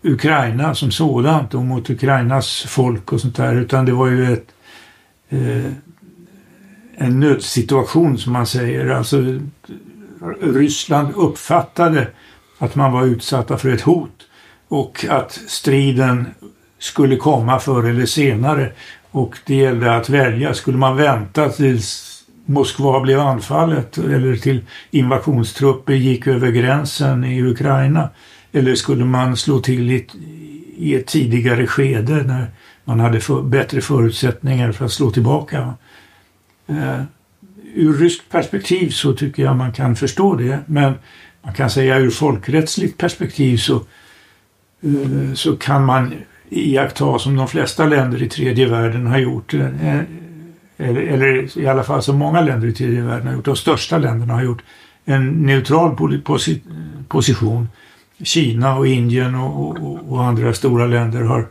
[0.07, 3.55] Ukraina som sådant och mot Ukrainas folk och sånt där.
[3.55, 4.47] Utan det var ju ett
[5.29, 5.73] eh,
[6.97, 8.91] en nödsituation som man säger.
[8.91, 9.39] Alltså
[10.41, 12.09] Ryssland uppfattade
[12.59, 14.23] att man var utsatta för ett hot
[14.69, 16.27] och att striden
[16.79, 18.73] skulle komma förr eller senare.
[19.11, 20.55] Och det gällde att välja.
[20.55, 22.13] Skulle man vänta tills
[22.45, 28.09] Moskva blev anfallet eller till invasionstrupper gick över gränsen i Ukraina?
[28.57, 30.15] Eller skulle man slå till i ett,
[30.77, 32.47] i ett tidigare skede när
[32.85, 35.75] man hade för, bättre förutsättningar för att slå tillbaka?
[36.67, 37.03] Eh,
[37.75, 40.59] ur ryskt perspektiv så tycker jag man kan förstå det.
[40.67, 40.95] Men
[41.43, 43.75] man kan säga ur folkrättsligt perspektiv så,
[44.83, 46.15] eh, så kan man
[46.51, 49.55] iaktta som de flesta länder i tredje världen har gjort.
[49.55, 50.01] eh,
[50.79, 53.45] Eller, eller i alla fall som många länder i tredje världen har gjort.
[53.45, 54.63] De största länderna har gjort
[55.05, 56.63] en neutral posi,
[57.09, 57.69] position.
[58.25, 61.49] Kina och Indien och, och, och andra stora länder har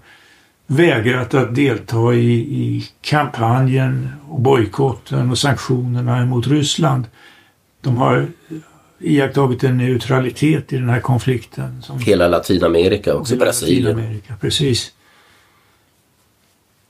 [0.68, 7.04] vägrat att delta i, i kampanjen och bojkotten och sanktionerna mot Ryssland.
[7.82, 8.28] De har
[9.00, 11.82] iakttagit en neutralitet i den här konflikten.
[11.82, 13.84] Som Hela Latinamerika, också Brasilien.
[13.84, 14.92] Latinamerika, precis.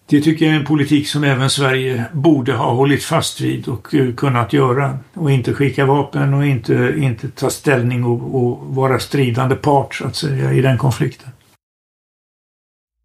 [0.07, 3.95] Det tycker jag är en politik som även Sverige borde ha hållit fast vid och
[3.95, 4.99] eh, kunnat göra.
[5.13, 10.05] Och inte skicka vapen och inte, inte ta ställning och, och vara stridande part så
[10.05, 11.29] att säga i den konflikten.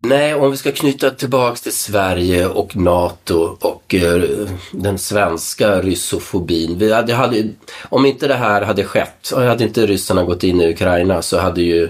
[0.03, 4.23] Nej, om vi ska knyta tillbaks till Sverige och NATO och eh,
[4.73, 6.79] den svenska ryssofobin.
[6.79, 7.45] Vi hade, hade,
[7.89, 11.39] om inte det här hade skett, och hade inte ryssarna gått in i Ukraina så
[11.39, 11.89] hade ju,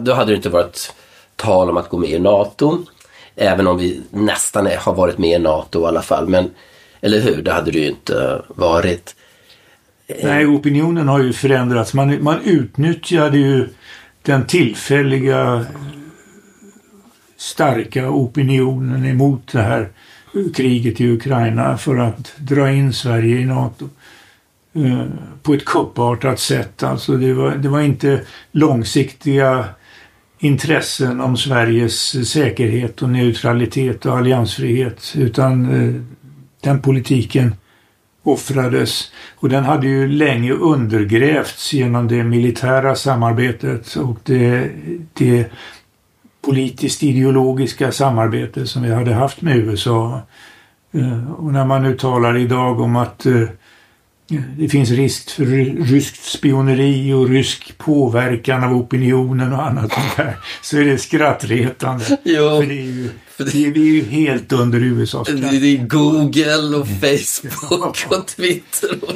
[0.00, 0.94] då hade det inte varit
[1.36, 2.78] tal om att gå med i NATO.
[3.36, 6.28] Även om vi nästan har varit med i NATO i alla fall.
[6.28, 6.50] Men,
[7.00, 9.16] eller hur, det hade det ju inte varit.
[10.22, 11.94] Nej, opinionen har ju förändrats.
[11.94, 13.68] Man, man utnyttjade ju
[14.22, 15.66] den tillfälliga
[17.36, 19.88] starka opinionen emot det här
[20.54, 23.88] kriget i Ukraina för att dra in Sverige i NATO
[24.74, 25.06] eh,
[25.42, 26.82] på ett kuppartat sätt.
[26.82, 28.20] Alltså det var, det var inte
[28.52, 29.64] långsiktiga
[30.42, 36.02] intressen om Sveriges säkerhet och neutralitet och alliansfrihet utan eh,
[36.60, 37.54] den politiken
[38.22, 39.12] offrades.
[39.36, 44.70] Och den hade ju länge undergrävts genom det militära samarbetet och det,
[45.12, 45.50] det
[46.44, 50.20] politiskt ideologiska samarbete som vi hade haft med USA.
[50.92, 53.42] Eh, och när man nu talar idag om att eh,
[54.58, 55.44] det finns risk för
[55.84, 60.36] ryskt spioneri och rysk påverkan av opinionen och annat sånt där.
[60.62, 62.04] Så är det skrattretande.
[62.24, 63.50] Jo, för det är ju, för det...
[63.50, 65.42] vi är ju helt under USAs kraft.
[65.42, 68.98] Det är Google och Facebook och Twitter.
[69.02, 69.14] Och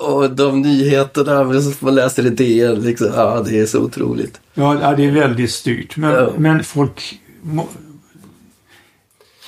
[0.00, 4.40] och de nyheterna som man läser i DN, liksom, ja det är så otroligt.
[4.54, 5.96] Ja, det är väldigt styrt.
[5.96, 6.32] Men, ja.
[6.38, 7.20] men folk...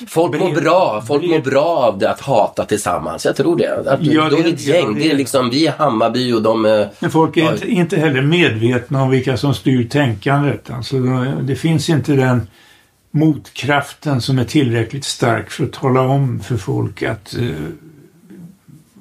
[0.07, 1.03] Folk mår bra.
[1.07, 3.25] Folk mår bra av det, att hata tillsammans.
[3.25, 3.91] Jag tror det.
[3.91, 4.85] Att, ja, då är det ett gäng.
[4.87, 6.89] Ja, det är liksom, vi är Hammarby och de är...
[6.99, 7.53] Men folk är ja.
[7.53, 10.69] inte, inte heller medvetna om vilka som styr tänkandet.
[10.69, 10.99] Alltså,
[11.41, 12.47] det finns inte den
[13.11, 17.55] motkraften som är tillräckligt stark för att tala om för folk att uh,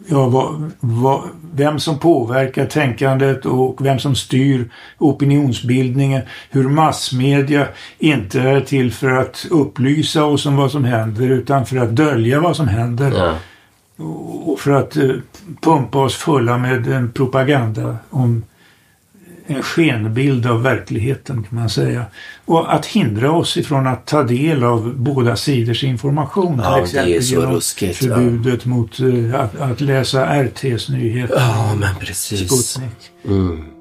[0.06, 1.22] ja, vad, vad,
[1.54, 6.22] vem som påverkar tänkandet och vem som styr opinionsbildningen.
[6.50, 7.68] Hur massmedia
[7.98, 12.40] inte är till för att upplysa oss om vad som händer utan för att dölja
[12.40, 13.12] vad som händer.
[13.16, 13.34] Ja.
[14.44, 15.10] Och för att eh,
[15.60, 18.42] pumpa oss fulla med en propaganda om
[19.46, 22.04] en skenbild av verkligheten kan man säga.
[22.44, 26.60] Och att hindra oss ifrån att ta del av båda sidors information.
[26.62, 28.70] Ja, till exempel det är så ruskigt, förbudet ja.
[28.70, 31.34] mot uh, att, att, läsa RTs nyheter.
[31.38, 32.50] Ja, men precis.
[32.50, 33.10] Sputnik.
[33.24, 33.73] Mm.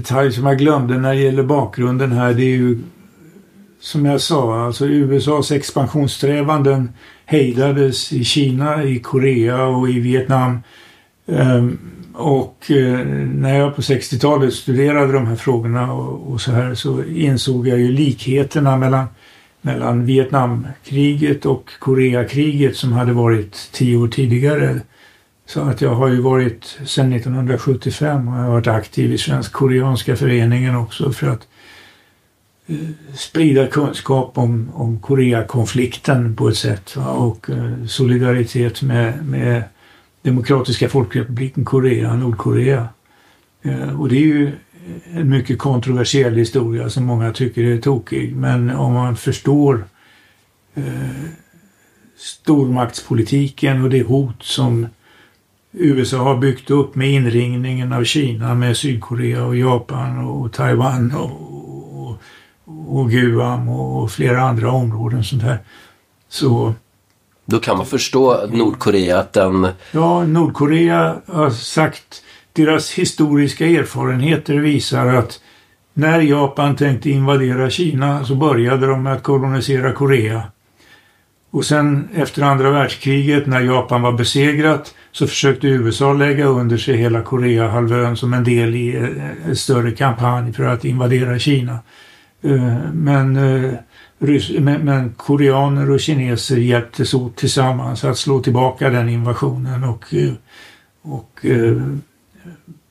[0.00, 2.78] Detalj som jag glömde när det gäller bakgrunden här det är ju
[3.80, 6.90] som jag sa, alltså USAs expansionssträvanden
[7.26, 10.58] hejdades i Kina, i Korea och i Vietnam.
[11.26, 11.78] Ehm,
[12.14, 17.04] och eh, när jag på 60-talet studerade de här frågorna och, och, så här så
[17.04, 19.06] insåg jag ju likheterna mellan,
[19.60, 24.80] mellan Vietnamkriget och Koreakriget som hade varit tio år tidigare.
[25.52, 30.16] Så att jag har ju varit, sedan 1975 har jag varit aktiv i Svensk Koreanska
[30.16, 31.48] föreningen också för att
[32.66, 32.76] eh,
[33.14, 37.10] sprida kunskap om, om Koreakonflikten på ett sätt va?
[37.10, 39.62] och eh, solidaritet med, med
[40.22, 42.88] Demokratiska folkrepubliken Korea, Nordkorea.
[43.62, 44.52] Eh, och det är ju
[45.12, 48.36] en mycket kontroversiell historia som många tycker är tokig.
[48.36, 49.84] Men om man förstår
[50.74, 50.84] eh,
[52.16, 54.86] stormaktspolitiken och det hot som
[55.72, 62.10] USA har byggt upp med inringningen av Kina med Sydkorea och Japan och Taiwan och,
[62.10, 62.18] och,
[62.88, 65.58] och Guam och flera andra områden sånt här.
[66.28, 66.74] Så
[67.44, 69.68] då kan man förstå Nordkorea att den...
[69.92, 72.22] Ja, Nordkorea har sagt
[72.52, 75.40] deras historiska erfarenheter visar att
[75.94, 80.42] när Japan tänkte invadera Kina så började de med att kolonisera Korea.
[81.50, 86.96] Och sen efter andra världskriget när Japan var besegrat så försökte USA lägga under sig
[86.96, 91.78] hela Koreahalvön som en del i eh, en större kampanj för att invadera Kina.
[92.42, 93.32] Eh, eh, men
[94.60, 100.14] men, koreaner och kineser hjälptes åt tillsammans att slå tillbaka den invasionen och,
[101.02, 101.46] och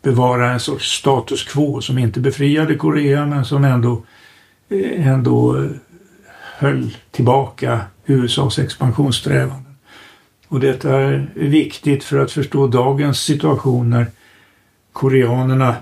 [0.04, 4.04] bevara en sorts status quo som inte befriade Korea men som ändå,
[4.96, 5.70] ändå
[6.58, 9.69] höll tillbaka USAs expansionssträvanden.
[10.50, 14.06] Och detta är viktigt för att förstå dagens situation när
[14.94, 15.76] koreanerna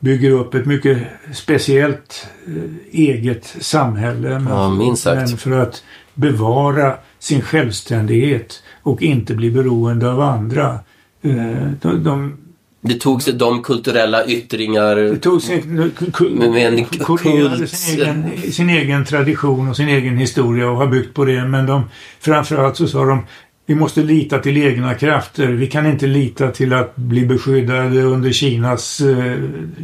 [0.00, 0.98] bygger upp ett mycket
[1.32, 4.38] speciellt eh, eget samhälle.
[4.38, 5.28] Men, ja, minst sagt.
[5.28, 5.82] men för att
[6.14, 10.78] bevara sin självständighet och inte bli beroende av andra.
[11.22, 12.36] Eh, de, de,
[12.80, 17.70] det tog sig de kulturella yttringar det tog sig, med, med en kult.
[17.70, 21.44] Sin egen, sin egen tradition och sin egen historia och har byggt på det.
[21.44, 21.82] Men de,
[22.20, 23.22] framförallt så sa de
[23.66, 25.46] vi måste lita till egna krafter.
[25.46, 29.36] Vi kan inte lita till att bli beskyddade under Kinas eh,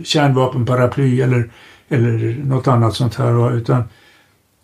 [0.04, 1.50] kärnvapenparaply eller,
[1.88, 3.56] eller något annat sånt här.
[3.56, 3.82] Utan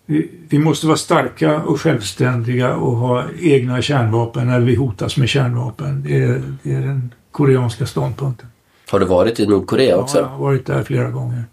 [0.06, 5.28] vi, vi, måste vara starka och självständiga och ha egna kärnvapen när vi hotas med
[5.28, 6.02] kärnvapen.
[6.02, 8.46] Det är, det är den koreanska ståndpunkten.
[8.90, 10.18] Har du varit i Nordkorea också?
[10.18, 11.44] Ja, jag har varit där flera gånger.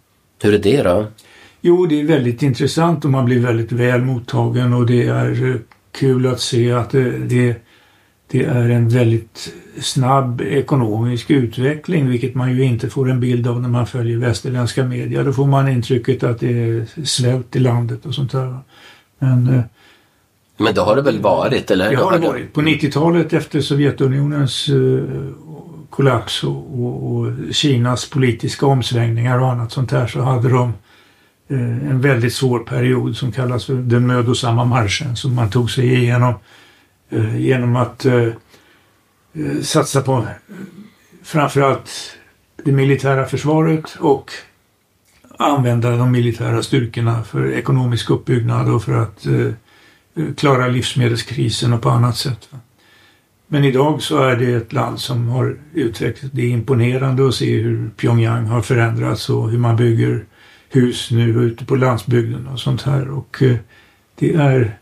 [0.41, 1.05] Hur är det då?
[1.61, 5.55] Jo, det är väldigt intressant och man blir väldigt väl mottagen och det är eh,
[5.91, 7.55] kul att se att det, det,
[8.31, 13.61] det, är en väldigt snabb ekonomisk utveckling, vilket man ju inte får en bild av
[13.61, 15.23] när man följer västerländska media.
[15.23, 18.57] Då får man intrycket att det är svält i landet och sånt där.
[19.19, 19.61] Men, eh,
[20.57, 21.71] Men det har det väl varit?
[21.71, 21.89] Eller?
[21.89, 22.53] Det har det varit.
[22.53, 24.69] På 90-talet efter Sovjetunionens
[25.89, 30.73] kollaps och, och, och, Kinas politiska omsvängningar och annat sånt där så hade de
[31.51, 35.93] Eh, en väldigt svår period som kallas för den mödosamma marschen som man tog sig
[35.93, 36.33] igenom
[37.09, 40.27] eh, genom att eh, eh satsa på
[41.23, 41.89] framförallt
[42.63, 44.31] det militära försvaret och
[45.37, 49.51] använda de militära styrkorna för ekonomisk uppbyggnad och för att eh,
[50.37, 52.49] klara livsmedelskrisen och på annat sätt.
[53.51, 56.33] Men idag så är det ett land som har utvecklats.
[56.33, 60.25] Det är imponerande att se hur Pyongyang har förändrats och hur man bygger
[60.69, 63.09] hus nu ute på landsbygden och sånt här.
[63.09, 63.55] Och eh,
[64.15, 64.77] det är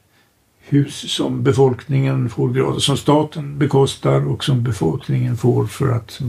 [0.59, 6.19] hus som befolkningen får som staten bekostar och som befolkningen får för att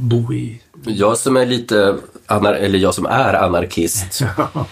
[0.00, 0.60] bo i.
[0.84, 1.96] Jag som är lite,
[2.26, 4.22] anar eller jag som är anarkist.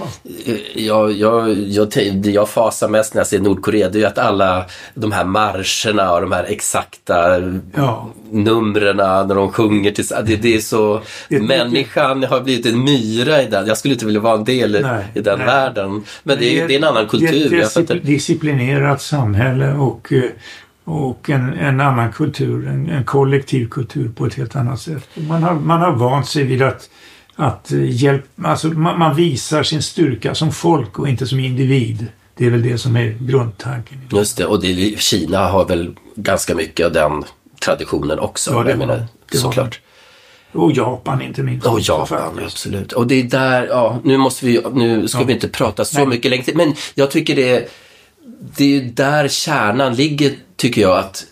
[0.74, 4.18] jag, jag, jag, det jag fasar mest när jag ser Nordkorea det är ju att
[4.18, 4.64] alla
[4.94, 7.42] de här marscherna och de här exakta
[7.74, 8.10] ja.
[8.30, 13.42] numren när de sjunger till, det, det är så, det, människan har blivit en myra
[13.42, 13.66] i den.
[13.66, 15.46] Jag skulle inte vilja vara en del nej, i den nej.
[15.46, 16.04] världen.
[16.22, 17.50] Men det är, det är en annan kultur.
[17.50, 20.30] Det är ett disciplinerat samhälle och eh,
[20.86, 25.08] och en, en annan kultur, en, en, kollektiv kultur på ett helt annat sätt.
[25.14, 26.90] Man har, man har vant sig vid att,
[27.36, 32.06] att hjälp, alltså man, man visar sin styrka som folk och inte som individ.
[32.36, 33.98] Det är väl det som är grundtanken.
[34.12, 37.24] Just det, och det, Kina har väl ganska mycket av den
[37.64, 38.50] traditionen också.
[38.50, 39.80] Ja, det var, menar, det såklart.
[40.52, 41.66] Och Japan inte minst.
[41.66, 42.92] Och Japan, absolut.
[42.92, 45.24] Och det är där, ja, nu måste vi, nu ska ja.
[45.24, 46.06] vi inte prata så Nej.
[46.06, 47.66] mycket längre men jag tycker det är,
[48.56, 51.26] det är där kärnan ligger tycker jag att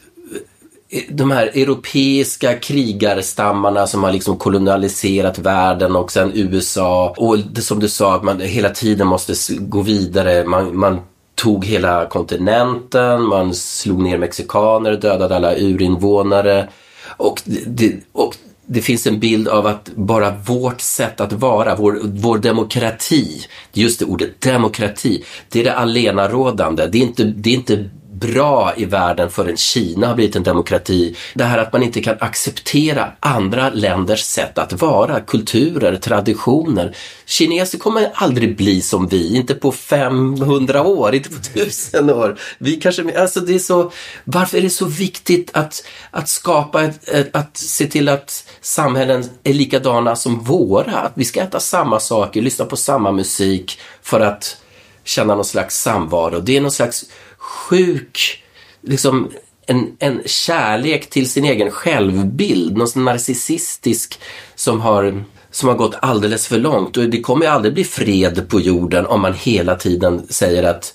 [0.91, 7.63] eh, de här europeiska krigarstammarna som har liksom kolonialiserat världen och sen USA och det
[7.63, 10.45] som du sa att man hela tiden måste gå vidare.
[10.45, 11.01] Man, man
[11.35, 16.69] tog hela kontinenten, man slog ner mexikaner, dödade alla urinvånare
[17.17, 22.01] och det, och det finns en bild av att bara vårt sätt att vara, vår,
[22.03, 26.87] vår demokrati, just det ordet demokrati, det är det allenarådande.
[26.87, 31.17] Det är inte, det är inte bra i världen förrän Kina har blivit en demokrati.
[31.35, 36.97] Det här att man inte kan acceptera andra länders sätt att vara, kulturer, traditioner.
[37.27, 42.39] Kineser kommer aldrig bli som vi, inte på 500 år, inte på 1000 år.
[42.59, 43.93] Vi kanske, alltså det är så,
[44.25, 49.25] varför är det så viktigt att, att skapa, ett, ett, att se till att samhällen
[49.45, 50.97] är likadana som våra?
[50.97, 54.57] Att vi ska äta samma saker, lyssna på samma musik för att
[55.05, 56.41] känna någon slags samvaro.
[56.41, 57.05] Det är någon slags
[57.45, 58.43] sjuk,
[58.81, 59.31] liksom
[59.67, 64.21] en, en kärlek till sin egen självbild, någon narcissistisk
[64.55, 66.97] som har, som har gått alldeles för långt.
[66.97, 70.95] Och det kommer aldrig bli fred på jorden om man hela tiden säger att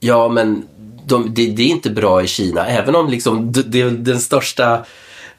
[0.00, 0.64] ja men
[1.06, 4.84] de, det, det, är inte bra i Kina, även om liksom det, det, den största,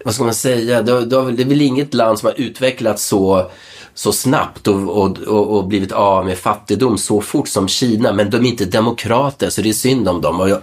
[0.05, 3.51] vad ska man säga, det, det, är väl inget land som har utvecklats så
[3.93, 8.13] så snabbt och, och, och, blivit av med fattigdom så fort som Kina.
[8.13, 10.39] Men de är inte demokrater så det är synd om dem.
[10.39, 10.61] Och jag,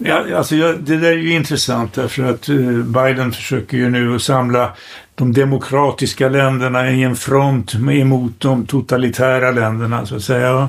[0.00, 4.14] Ja, alltså jag, det där är ju intressant därför att eh, Biden försöker ju nu
[4.14, 4.72] att samla
[5.14, 10.68] de demokratiska länderna i en front emot de totalitära länderna så att säga.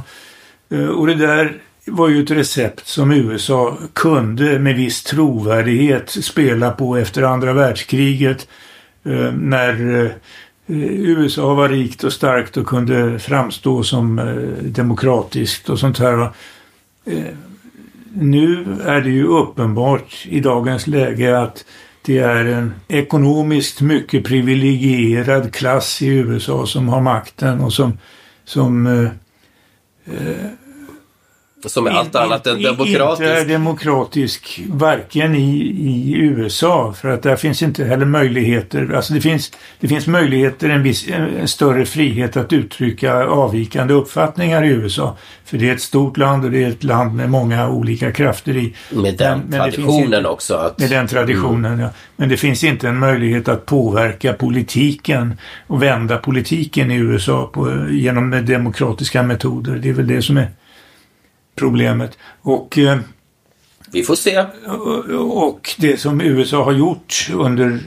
[0.72, 6.72] Eh, och det där var ju ett recept som USA kunde med viss trovärdighet spela
[6.72, 8.48] på efter andra världskriget.
[9.06, 10.14] Eh, när
[10.70, 16.22] Eh, USA var rikt och starkt och kunde framstå som eh, demokratiskt och sånt här.
[17.06, 17.24] Eh,
[18.14, 21.66] nu är det ju uppenbart i dagens läge att
[22.06, 27.98] det är en ekonomiskt mycket privilegierad klass i USA som har makten och som,
[28.46, 29.12] som eh,
[31.66, 33.22] som är allt annat än demokratisk.
[33.22, 38.94] Inte demokratisk varken i, i USA för att där finns inte heller möjligheter.
[38.96, 44.64] Alltså det finns, det finns möjligheter, en, viss, en större frihet att uttrycka avvikande uppfattningar
[44.64, 45.18] i USA.
[45.46, 48.58] För det är ett stort land och det är ett land med många olika krafter
[48.58, 48.74] i.
[48.90, 50.56] Med den men, traditionen inte, också.
[50.56, 51.80] Att, med den traditionen, mm.
[51.80, 51.90] ja.
[52.16, 55.38] Men det finns inte en möjlighet att påverka politiken
[55.68, 59.76] och vända politiken i USA på, genom demokratiska metoder.
[59.76, 60.48] Det är väl det som är
[61.60, 62.18] problemet.
[62.42, 63.00] Och, eh,
[63.92, 64.46] Vi får se.
[65.18, 67.80] Och det som USA har gjort under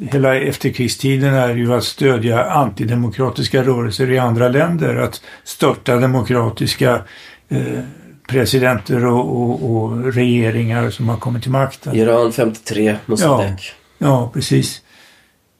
[0.00, 4.96] hela efterkrigstiden är ju att stödja antidemokratiska rörelser i andra länder.
[4.96, 7.02] Att störta demokratiska
[7.48, 7.80] eh,
[8.28, 11.96] presidenter och, och, och, regeringar som har kommit till makten.
[11.96, 13.52] Iran 53, Mossadegh.
[13.98, 14.82] Ja, ja, precis.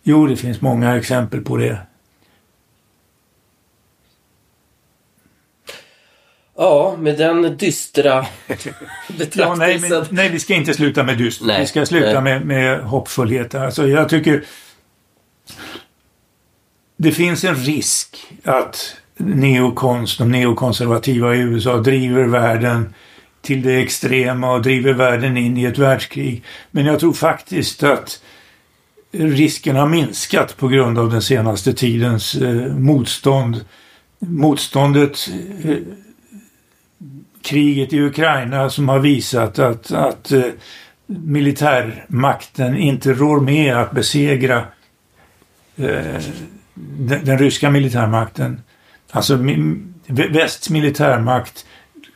[0.02, 1.78] Jo, det finns många exempel på det.
[6.56, 8.26] Ja, med den dystra
[9.32, 11.42] ja, nej, men, nej, vi ska inte sluta med dyst.
[11.44, 13.54] Nej, vi ska sluta med, med hoppfullhet.
[13.54, 14.44] Alltså, jag tycker
[16.96, 22.94] det finns en risk att neokons, de neokonservativa i USA driver världen
[23.42, 26.42] till det extrema och driver världen in i ett världskrig.
[26.70, 28.22] Men jag tror faktiskt att
[29.12, 33.64] risken har minskat på grund av den senaste tidens eh, motstånd.
[34.18, 35.28] Motståndet
[35.64, 35.76] eh,
[37.46, 40.42] kriget i Ukraina som har visat att, att eh,
[41.06, 44.58] militärmakten inte rår med att besegra
[45.76, 46.20] eh,
[46.74, 48.60] den, den, ryska militärmakten.
[49.10, 49.38] Alltså
[50.06, 51.66] västs militärmakt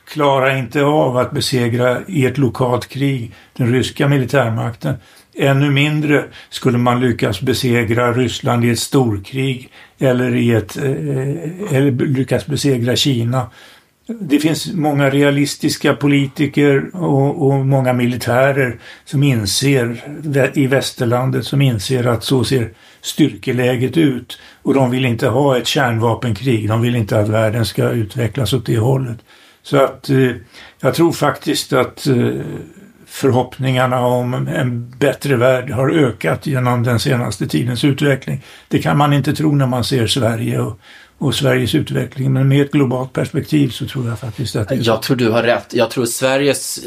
[0.07, 4.95] klarar inte av att besegra i ett lokalt krig den ryska militärmakten.
[5.35, 11.73] Ännu mindre skulle man lyckas besegra Ryssland i ett storkrig eller, i ett, eh, eh,
[11.73, 13.49] eller lyckas besegra Kina
[14.07, 20.03] det finns många realistiska politiker och, och, många militärer som inser
[20.53, 22.69] i västerlandet som inser att så ser
[23.01, 24.39] styrkeläget ut.
[24.61, 26.67] Och de vill inte ha ett kärnvapenkrig.
[26.67, 29.17] De vill inte att världen ska utvecklas åt det hållet.
[29.63, 30.31] Så att eh,
[30.79, 32.41] jag tror faktiskt att eh,
[33.05, 38.43] förhoppningarna om en bättre värld har ökat genom den senaste tidens utveckling.
[38.67, 40.79] Det kan man inte tro när man ser Sverige och,
[41.21, 42.33] och Sveriges utveckling.
[42.33, 45.29] Men med ett globalt perspektiv så tror jag faktiskt att det är Jag tror du
[45.29, 45.73] har rätt.
[45.73, 46.79] Jag tror Sveriges,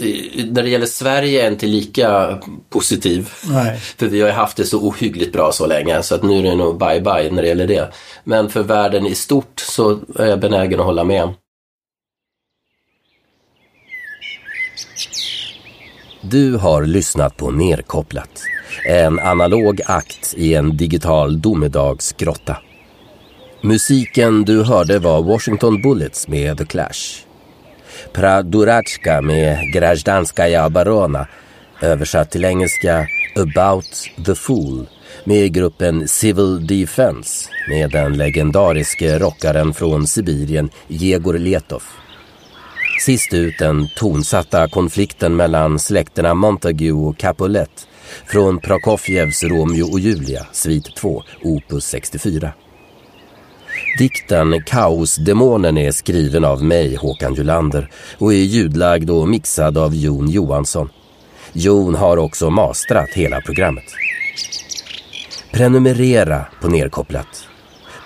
[0.51, 2.39] när det gäller Sverige är inte lika
[2.71, 3.29] positiv.
[3.49, 3.79] Nej.
[3.97, 6.43] För vi har ju haft det så ohyggligt bra så länge så att nu är
[6.43, 7.93] det nog bye bye när det gäller det.
[8.25, 11.35] Men för världen i stort så är jag benägen att hålla med.
[16.21, 18.43] Du har lyssnat på Nerkopplat.
[18.89, 22.57] En analog akt i en digital domedagsgrotta.
[23.65, 27.25] Musiken du hörde var Washington Bullets med The Clash.
[28.13, 31.29] Pradurachka med Grajdanskaja Barona
[31.83, 34.87] översatt till engelska About the Fool
[35.25, 41.83] med gruppen Civil Defense med den legendariske rockaren från Sibirien Jegor Letov.
[43.01, 47.89] Sist ut den tonsatta konflikten mellan släkterna Montague och Capulet
[48.27, 52.53] från Prokofjevs Romeo och Julia, svit 2, opus 64.
[53.99, 60.29] Dikten Kaosdemonen är skriven av mig, Håkan Julander, och är ljudlagd och mixad av Jon
[60.29, 60.89] Johansson.
[61.53, 63.85] Jon har också mastrat hela programmet.
[65.53, 67.49] Prenumerera på Nerkopplat.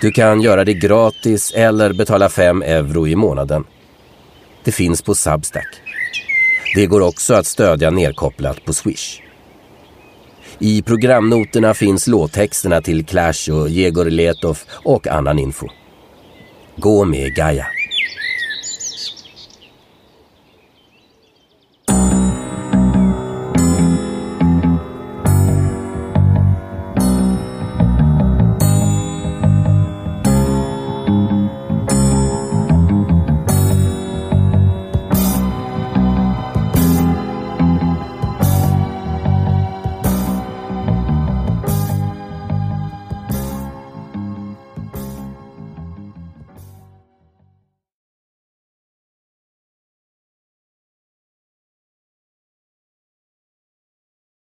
[0.00, 3.64] Du kan göra det gratis eller betala 5 euro i månaden.
[4.64, 5.68] Det finns på Substack.
[6.74, 9.20] Det går också att stödja Nerkopplat på Swish.
[10.60, 15.66] I programnoterna finns låttexterna till Clash och Jegor Letov och annan info.
[16.76, 17.66] Gå med Gaia.